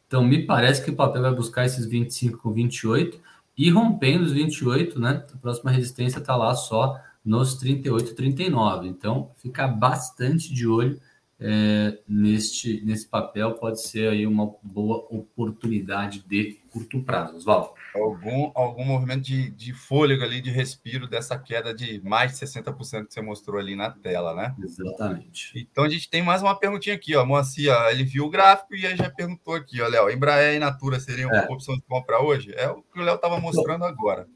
Então, 0.06 0.24
me 0.24 0.46
parece 0.46 0.80
que 0.84 0.92
o 0.92 0.94
papel 0.94 1.22
vai 1.22 1.34
buscar 1.34 1.66
esses 1.66 1.84
25 1.84 2.38
com 2.38 2.52
28 2.52 3.20
e 3.58 3.68
rompendo 3.68 4.22
os 4.22 4.30
28, 4.30 5.00
né? 5.00 5.26
A 5.34 5.36
próxima 5.38 5.72
resistência 5.72 6.20
está 6.20 6.36
lá 6.36 6.54
só 6.54 7.00
nos 7.24 7.56
38, 7.56 8.14
39. 8.14 8.86
Então, 8.86 9.32
ficar 9.38 9.66
bastante 9.66 10.54
de 10.54 10.64
olho 10.64 11.00
é, 11.40 11.98
neste, 12.06 12.80
nesse 12.84 13.08
papel 13.08 13.54
pode 13.54 13.82
ser 13.82 14.08
aí 14.08 14.24
uma 14.24 14.54
boa 14.62 14.98
oportunidade 15.10 16.20
de 16.28 16.61
curto 16.72 17.02
prazo. 17.02 17.36
Oswaldo. 17.36 17.70
Algum, 17.94 18.50
algum 18.54 18.84
movimento 18.84 19.22
de, 19.22 19.50
de 19.50 19.74
fôlego 19.74 20.24
ali, 20.24 20.40
de 20.40 20.50
respiro 20.50 21.06
dessa 21.06 21.38
queda 21.38 21.74
de 21.74 22.00
mais 22.02 22.32
de 22.32 22.46
60% 22.46 23.06
que 23.06 23.14
você 23.14 23.20
mostrou 23.20 23.60
ali 23.60 23.76
na 23.76 23.90
tela, 23.90 24.34
né? 24.34 24.54
Exatamente. 24.58 25.52
Então 25.70 25.84
a 25.84 25.88
gente 25.88 26.08
tem 26.08 26.22
mais 26.22 26.40
uma 26.42 26.58
perguntinha 26.58 26.96
aqui, 26.96 27.14
ó. 27.14 27.24
Moacir, 27.24 27.70
ele 27.90 28.04
viu 28.04 28.24
o 28.24 28.30
gráfico 28.30 28.74
e 28.74 28.86
aí 28.86 28.96
já 28.96 29.10
perguntou 29.10 29.54
aqui, 29.54 29.80
ó, 29.82 29.86
Léo, 29.86 30.10
Embraer 30.10 30.56
e 30.56 30.58
Natura 30.58 30.98
seriam 30.98 31.30
é. 31.30 31.46
opção 31.50 31.76
de 31.76 31.82
compra 31.82 32.20
hoje? 32.20 32.52
É 32.56 32.68
o 32.68 32.82
que 32.82 32.98
o 32.98 33.02
Léo 33.02 33.16
estava 33.16 33.38
mostrando 33.38 33.84
agora. 33.84 34.26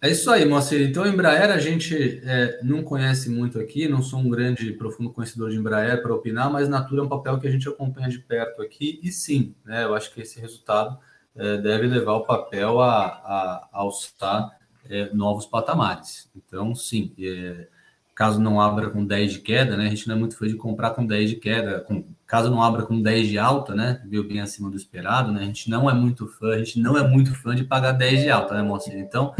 É 0.00 0.10
isso 0.10 0.30
aí, 0.30 0.44
Moacir. 0.44 0.80
Então, 0.82 1.06
Embraer 1.06 1.50
a 1.50 1.58
gente 1.58 2.20
é, 2.22 2.60
não 2.62 2.82
conhece 2.82 3.30
muito 3.30 3.58
aqui, 3.58 3.88
não 3.88 4.02
sou 4.02 4.20
um 4.20 4.28
grande, 4.28 4.72
profundo 4.72 5.10
conhecedor 5.10 5.50
de 5.50 5.56
Embraer 5.56 6.02
para 6.02 6.14
opinar, 6.14 6.50
mas 6.50 6.68
Natura 6.68 7.00
é 7.00 7.04
um 7.04 7.08
papel 7.08 7.38
que 7.40 7.46
a 7.46 7.50
gente 7.50 7.68
acompanha 7.68 8.08
de 8.08 8.18
perto 8.18 8.62
aqui, 8.62 9.00
e 9.02 9.10
sim, 9.10 9.54
né, 9.64 9.84
eu 9.84 9.94
acho 9.94 10.12
que 10.12 10.20
esse 10.20 10.38
resultado 10.38 10.98
deve 11.36 11.86
levar 11.86 12.14
o 12.14 12.24
papel 12.24 12.80
a, 12.80 13.06
a, 13.06 13.68
a 13.72 13.78
alçar 13.80 14.56
é, 14.88 15.12
novos 15.12 15.46
patamares. 15.46 16.30
Então, 16.34 16.74
sim, 16.74 17.12
é, 17.18 17.68
caso 18.14 18.40
não 18.40 18.60
abra 18.60 18.90
com 18.90 19.04
10 19.04 19.34
de 19.34 19.38
queda, 19.40 19.76
né? 19.76 19.86
A 19.86 19.90
gente 19.90 20.08
não 20.08 20.16
é 20.16 20.18
muito 20.18 20.36
fã 20.36 20.46
de 20.46 20.56
comprar 20.56 20.90
com 20.90 21.04
10 21.04 21.30
de 21.30 21.36
queda, 21.36 21.80
com, 21.80 22.04
caso 22.26 22.50
não 22.50 22.62
abra 22.62 22.84
com 22.84 23.00
10 23.00 23.28
de 23.28 23.38
alta, 23.38 23.74
né? 23.74 24.02
Viu 24.06 24.26
bem 24.26 24.40
acima 24.40 24.70
do 24.70 24.76
esperado, 24.76 25.32
né? 25.32 25.42
A 25.42 25.44
gente 25.44 25.68
não 25.68 25.90
é 25.90 25.94
muito 25.94 26.26
fã, 26.26 26.54
a 26.54 26.58
gente 26.58 26.80
não 26.80 26.96
é 26.96 27.06
muito 27.06 27.34
fã 27.34 27.54
de 27.54 27.64
pagar 27.64 27.92
10 27.92 28.22
de 28.22 28.30
alta, 28.30 28.54
né, 28.54 28.62
Moacir? 28.62 28.96
Então, 28.96 29.34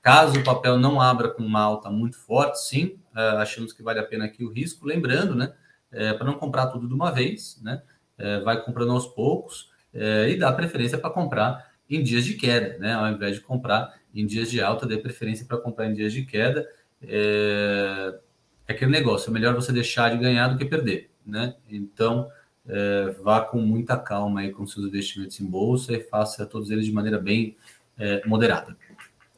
caso 0.00 0.38
o 0.38 0.44
papel 0.44 0.78
não 0.78 1.00
abra 1.00 1.28
com 1.28 1.42
uma 1.42 1.60
alta 1.60 1.90
muito 1.90 2.18
forte, 2.18 2.56
sim, 2.62 2.98
uh, 3.14 3.38
achamos 3.38 3.72
que 3.72 3.82
vale 3.82 4.00
a 4.00 4.04
pena 4.04 4.24
aqui 4.24 4.44
o 4.44 4.50
risco, 4.50 4.86
lembrando, 4.86 5.34
né? 5.34 5.52
É, 5.90 6.14
para 6.14 6.24
não 6.24 6.34
comprar 6.34 6.68
tudo 6.68 6.88
de 6.88 6.94
uma 6.94 7.10
vez, 7.10 7.60
né? 7.62 7.82
É, 8.16 8.40
vai 8.40 8.62
comprando 8.64 8.92
aos 8.92 9.06
poucos 9.06 9.71
é, 9.94 10.30
e 10.30 10.38
dá 10.38 10.52
preferência 10.52 10.98
para 10.98 11.10
comprar 11.10 11.72
em 11.88 12.02
dias 12.02 12.24
de 12.24 12.34
queda, 12.34 12.78
né? 12.78 12.94
Ao 12.94 13.08
invés 13.08 13.36
de 13.36 13.42
comprar 13.42 13.94
em 14.14 14.26
dias 14.26 14.50
de 14.50 14.60
alta, 14.60 14.86
dê 14.86 14.96
preferência 14.96 15.44
para 15.46 15.58
comprar 15.58 15.86
em 15.86 15.94
dias 15.94 16.12
de 16.12 16.24
queda 16.24 16.66
é, 17.02 18.18
é 18.66 18.72
aquele 18.72 18.90
negócio, 18.90 19.30
é 19.30 19.32
melhor 19.32 19.54
você 19.54 19.72
deixar 19.72 20.10
de 20.10 20.18
ganhar 20.18 20.48
do 20.48 20.56
que 20.56 20.64
perder, 20.64 21.10
né? 21.26 21.54
Então, 21.68 22.28
é, 22.66 23.10
vá 23.22 23.40
com 23.40 23.60
muita 23.60 23.96
calma 23.96 24.40
aí 24.40 24.52
com 24.52 24.66
seus 24.66 24.86
investimentos 24.86 25.40
em 25.40 25.46
bolsa 25.46 25.92
e 25.92 26.00
faça 26.00 26.46
todos 26.46 26.70
eles 26.70 26.86
de 26.86 26.92
maneira 26.92 27.18
bem 27.18 27.56
é, 27.98 28.24
moderada. 28.26 28.76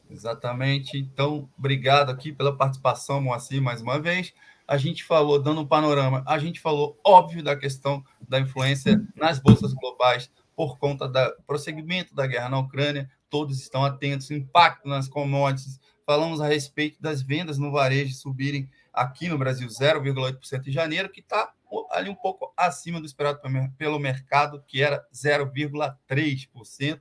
Exatamente. 0.09 0.97
Então, 0.97 1.49
obrigado 1.57 2.11
aqui 2.11 2.31
pela 2.31 2.55
participação, 2.55 3.19
Moacir, 3.19 3.61
mais 3.61 3.81
uma 3.81 3.99
vez. 3.99 4.33
A 4.67 4.77
gente 4.77 5.03
falou, 5.03 5.41
dando 5.41 5.61
um 5.61 5.67
panorama, 5.67 6.23
a 6.25 6.37
gente 6.39 6.59
falou, 6.59 6.99
óbvio, 7.03 7.43
da 7.43 7.55
questão 7.55 8.03
da 8.27 8.39
influência 8.39 9.03
nas 9.15 9.39
bolsas 9.39 9.73
globais 9.73 10.31
por 10.55 10.77
conta 10.77 11.07
do 11.07 11.35
prosseguimento 11.45 12.15
da 12.15 12.25
guerra 12.25 12.49
na 12.49 12.59
Ucrânia. 12.59 13.09
Todos 13.29 13.59
estão 13.59 13.83
atentos, 13.83 14.31
impacto 14.31 14.87
nas 14.87 15.07
commodities, 15.07 15.79
falamos 16.05 16.39
a 16.39 16.47
respeito 16.47 17.01
das 17.01 17.21
vendas 17.21 17.57
no 17.57 17.71
varejo 17.71 18.13
subirem 18.13 18.69
aqui 18.93 19.27
no 19.27 19.37
Brasil 19.37 19.67
0,8% 19.67 20.67
em 20.67 20.71
janeiro, 20.71 21.09
que 21.09 21.19
está 21.19 21.51
ali 21.91 22.09
um 22.09 22.15
pouco 22.15 22.53
acima 22.55 22.99
do 22.99 23.05
esperado 23.05 23.41
pelo 23.77 23.99
mercado, 23.99 24.63
que 24.65 24.81
era 24.81 25.05
0,3%. 25.13 26.99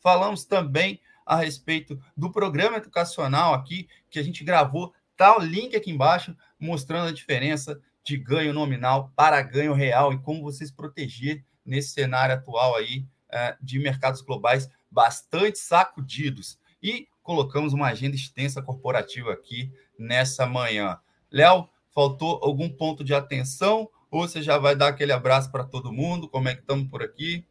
Falamos 0.00 0.44
também 0.44 1.00
a 1.24 1.36
respeito 1.36 2.00
do 2.16 2.32
programa 2.32 2.78
educacional 2.78 3.54
aqui, 3.54 3.88
que 4.10 4.18
a 4.18 4.22
gente 4.22 4.42
gravou, 4.42 4.92
tá 5.16 5.36
o 5.36 5.40
link 5.40 5.76
aqui 5.76 5.90
embaixo, 5.90 6.36
mostrando 6.58 7.08
a 7.08 7.12
diferença 7.12 7.80
de 8.04 8.16
ganho 8.16 8.52
nominal 8.52 9.12
para 9.16 9.42
ganho 9.42 9.74
real 9.74 10.12
e 10.12 10.18
como 10.18 10.42
vocês 10.42 10.70
proteger 10.70 11.44
nesse 11.66 11.90
cenário 11.90 12.34
atual 12.34 12.76
aí 12.76 13.06
eh, 13.30 13.56
de 13.60 13.78
mercados 13.78 14.20
globais 14.22 14.70
bastante 14.90 15.58
sacudidos. 15.58 16.58
E 16.82 17.08
colocamos 17.22 17.72
uma 17.72 17.88
agenda 17.88 18.14
extensa 18.14 18.62
corporativa 18.62 19.32
aqui 19.32 19.72
nessa 19.98 20.46
manhã. 20.46 20.98
Léo, 21.30 21.68
faltou 21.92 22.40
algum 22.42 22.68
ponto 22.68 23.02
de 23.02 23.14
atenção 23.14 23.90
ou 24.10 24.28
você 24.28 24.40
já 24.42 24.58
vai 24.58 24.76
dar 24.76 24.88
aquele 24.88 25.12
abraço 25.12 25.50
para 25.50 25.64
todo 25.64 25.92
mundo? 25.92 26.28
Como 26.28 26.48
é 26.48 26.54
que 26.54 26.60
estamos 26.60 26.88
por 26.88 27.02
aqui? 27.02 27.44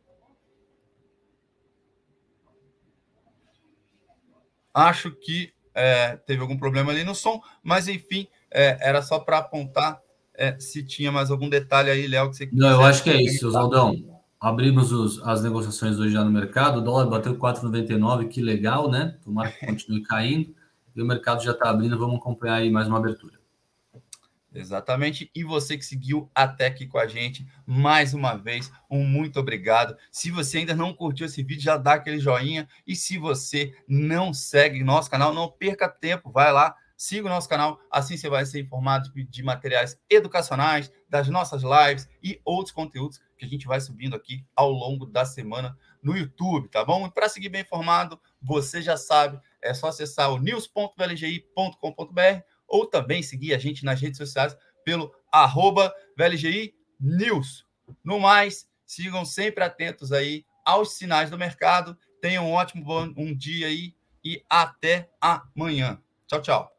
Acho 4.73 5.11
que 5.11 5.53
é, 5.73 6.15
teve 6.17 6.41
algum 6.41 6.57
problema 6.57 6.91
ali 6.91 7.03
no 7.03 7.13
som, 7.13 7.41
mas 7.61 7.87
enfim, 7.87 8.27
é, 8.49 8.77
era 8.79 9.01
só 9.01 9.19
para 9.19 9.39
apontar 9.39 10.01
é, 10.37 10.59
se 10.59 10.83
tinha 10.83 11.11
mais 11.11 11.31
algum 11.31 11.49
detalhe 11.49 11.89
aí, 11.89 12.07
Léo, 12.07 12.29
que 12.29 12.37
você 12.37 12.49
Não, 12.51 12.69
eu 12.69 12.81
acho 12.83 13.03
que 13.03 13.09
é 13.09 13.21
isso, 13.21 13.47
Oswaldão. 13.47 13.95
Abrimos 14.39 14.91
os, 14.91 15.21
as 15.23 15.41
negociações 15.41 15.97
hoje 15.97 16.13
já 16.13 16.23
no 16.23 16.31
mercado, 16.31 16.77
o 16.77 16.81
dólar 16.81 17.07
bateu 17.07 17.35
4,99, 17.35 18.27
que 18.27 18.41
legal, 18.41 18.89
né? 18.89 19.17
Tomara 19.23 19.51
que 19.51 19.65
continue 19.65 20.03
caindo. 20.03 20.53
E 20.95 21.01
o 21.01 21.05
mercado 21.05 21.43
já 21.43 21.51
está 21.51 21.69
abrindo, 21.69 21.97
vamos 21.97 22.17
acompanhar 22.17 22.55
aí 22.55 22.69
mais 22.69 22.87
uma 22.87 22.97
abertura. 22.97 23.35
Exatamente. 24.55 25.29
E 25.35 25.43
você 25.43 25.77
que 25.77 25.85
seguiu 25.85 26.31
até 26.33 26.67
aqui 26.67 26.87
com 26.87 26.97
a 26.97 27.05
gente, 27.05 27.45
mais 27.65 28.13
uma 28.13 28.35
vez, 28.35 28.71
um 28.89 29.03
muito 29.03 29.37
obrigado. 29.37 29.97
Se 30.09 30.31
você 30.31 30.59
ainda 30.59 30.73
não 30.73 30.93
curtiu 30.93 31.25
esse 31.25 31.43
vídeo, 31.43 31.61
já 31.63 31.75
dá 31.75 31.95
aquele 31.95 32.19
joinha. 32.19 32.67
E 32.87 32.95
se 32.95 33.17
você 33.17 33.75
não 33.87 34.33
segue 34.33 34.83
nosso 34.83 35.09
canal, 35.09 35.33
não 35.33 35.51
perca 35.51 35.89
tempo, 35.89 36.31
vai 36.31 36.53
lá, 36.53 36.73
siga 36.97 37.27
o 37.27 37.29
nosso 37.29 37.49
canal, 37.49 37.79
assim 37.91 38.17
você 38.17 38.29
vai 38.29 38.45
ser 38.45 38.61
informado 38.61 39.11
de 39.13 39.43
materiais 39.43 39.99
educacionais, 40.09 40.89
das 41.09 41.27
nossas 41.27 41.63
lives 41.63 42.07
e 42.23 42.39
outros 42.43 42.73
conteúdos 42.73 43.19
que 43.37 43.45
a 43.45 43.47
gente 43.47 43.67
vai 43.67 43.81
subindo 43.81 44.15
aqui 44.15 44.45
ao 44.55 44.71
longo 44.71 45.05
da 45.05 45.25
semana 45.25 45.77
no 46.01 46.15
YouTube, 46.15 46.69
tá 46.69 46.85
bom? 46.85 47.07
E 47.07 47.11
para 47.11 47.27
seguir 47.27 47.49
bem 47.49 47.61
informado, 47.61 48.19
você 48.41 48.81
já 48.81 48.95
sabe, 48.95 49.39
é 49.61 49.73
só 49.73 49.87
acessar 49.87 50.31
o 50.31 50.37
news.vlgi.com.br 50.37 52.41
ou 52.67 52.85
também 52.85 53.21
seguir 53.21 53.53
a 53.53 53.57
gente 53.57 53.83
nas 53.83 53.99
redes 53.99 54.17
sociais 54.17 54.55
pelo 54.83 55.13
arroba 55.31 55.93
VLGI 56.17 56.73
News. 56.99 57.65
No 58.03 58.19
mais, 58.19 58.67
sigam 58.85 59.25
sempre 59.25 59.63
atentos 59.63 60.11
aí 60.11 60.45
aos 60.63 60.93
sinais 60.93 61.29
do 61.29 61.37
mercado. 61.37 61.97
Tenham 62.21 62.47
um 62.47 62.53
ótimo 62.53 62.85
um 63.17 63.35
dia 63.35 63.67
aí 63.67 63.95
e 64.23 64.43
até 64.49 65.09
amanhã. 65.19 66.01
Tchau, 66.27 66.41
tchau. 66.41 66.74